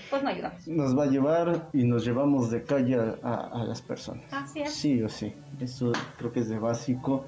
[0.09, 0.67] pues no ayudamos.
[0.67, 4.25] Nos va a llevar y nos llevamos de calle a, las personas.
[4.31, 4.73] Así es.
[4.73, 5.33] Sí o sí.
[5.59, 7.25] Eso creo que es de básico.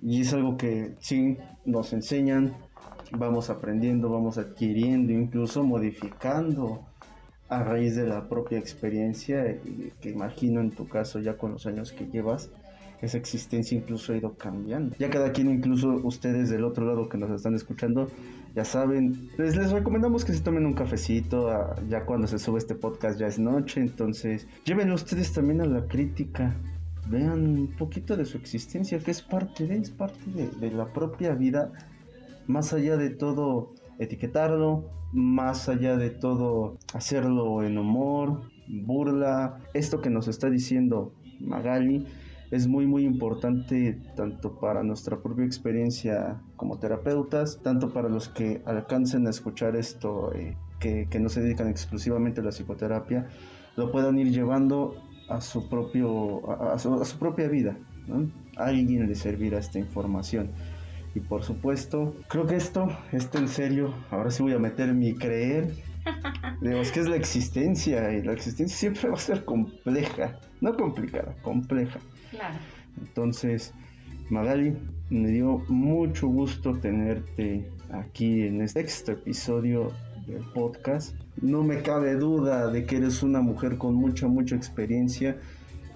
[0.00, 2.54] Y es algo que sí nos enseñan,
[3.12, 6.86] vamos aprendiendo, vamos adquiriendo, incluso modificando
[7.48, 9.58] a raíz de la propia experiencia,
[10.00, 12.50] que imagino en tu caso ya con los años que llevas,
[13.00, 14.96] esa existencia incluso ha ido cambiando.
[14.98, 18.08] Ya cada quien, incluso ustedes del otro lado que nos están escuchando,
[18.58, 22.58] ya saben, les, les recomendamos que se tomen un cafecito, ah, ya cuando se sube
[22.58, 26.56] este podcast ya es noche, entonces llévenlo ustedes también a la crítica,
[27.06, 30.92] vean un poquito de su existencia, que es parte de, es parte de, de la
[30.92, 31.70] propia vida,
[32.48, 40.10] más allá de todo etiquetarlo, más allá de todo hacerlo en humor, burla, esto que
[40.10, 42.08] nos está diciendo Magali,
[42.50, 48.62] es muy muy importante tanto para nuestra propia experiencia como terapeutas, tanto para los que
[48.64, 53.28] alcancen a escuchar esto, eh, que, no se dedican exclusivamente a la psicoterapia,
[53.76, 54.94] lo puedan ir llevando
[55.28, 57.76] a su, propio, a, su, propia vida.
[58.56, 60.50] A alguien le servirá esta información.
[61.14, 65.14] Y por supuesto, creo que esto, esto en serio, ahora sí voy a meter mi
[65.14, 65.74] creer.
[66.62, 71.34] Digamos que es la existencia y la existencia siempre va a ser compleja, no complicada,
[71.42, 71.98] compleja.
[73.00, 73.74] Entonces,
[74.30, 74.76] Magali,
[75.10, 79.92] me dio mucho gusto tenerte aquí en este sexto episodio
[80.26, 81.14] del podcast.
[81.40, 85.38] No me cabe duda de que eres una mujer con mucha, mucha experiencia,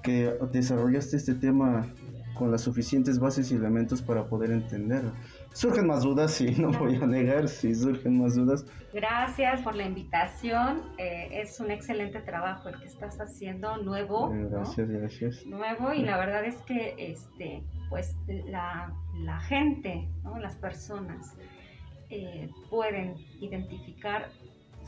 [0.03, 1.87] que desarrollaste este tema
[2.35, 5.12] con las suficientes bases y elementos para poder entenderlo.
[5.53, 8.64] Surgen más dudas, sí, no voy a negar, sí, surgen más dudas.
[8.92, 10.82] Gracias por la invitación.
[10.98, 14.30] Eh, es un excelente trabajo el que estás haciendo, nuevo.
[14.50, 15.46] Gracias, gracias.
[15.46, 20.38] Nuevo, y la verdad es que este, pues la, la gente, ¿no?
[20.38, 21.36] las personas,
[22.09, 24.30] eh, pueden identificar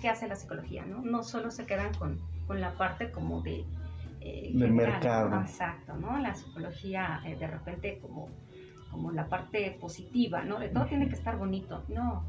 [0.00, 1.02] qué hace la psicología, ¿no?
[1.02, 3.64] No solo se quedan con, con la parte como de...
[4.20, 5.38] Eh, del mercado.
[5.40, 6.18] Exacto, ¿no?
[6.18, 8.28] La psicología de repente como
[8.94, 10.60] como la parte positiva, ¿no?
[10.60, 12.22] De todo tiene que estar bonito, no.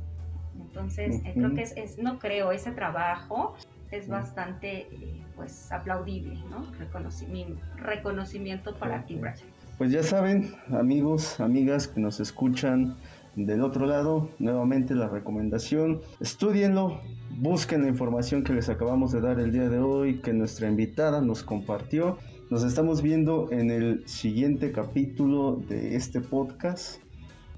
[0.60, 3.56] Entonces, eh, creo que es, no creo, ese trabajo
[3.92, 6.66] es bastante, eh, pues, aplaudible, ¿no?
[6.80, 9.36] Reconocimiento, reconocimiento para ti, Brian.
[9.78, 12.96] Pues ya saben, amigos, amigas que nos escuchan
[13.36, 17.00] del otro lado, nuevamente la recomendación, estudienlo,
[17.38, 21.22] busquen la información que les acabamos de dar el día de hoy, que nuestra invitada
[21.22, 22.18] nos compartió.
[22.52, 27.02] Nos estamos viendo en el siguiente capítulo de este podcast.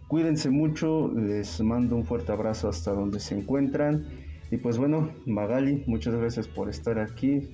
[0.07, 4.05] Cuídense mucho, les mando un fuerte abrazo hasta donde se encuentran.
[4.49, 7.49] Y pues bueno, Magali, muchas gracias por estar aquí.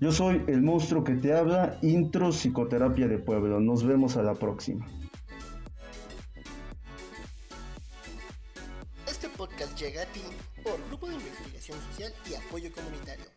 [0.00, 3.60] Yo soy el monstruo que te habla, Intro Psicoterapia de Pueblo.
[3.60, 4.86] Nos vemos a la próxima.
[9.06, 10.22] Este podcast llega a ti
[10.64, 13.26] por Grupo de Investigación Social y Apoyo Comunitario.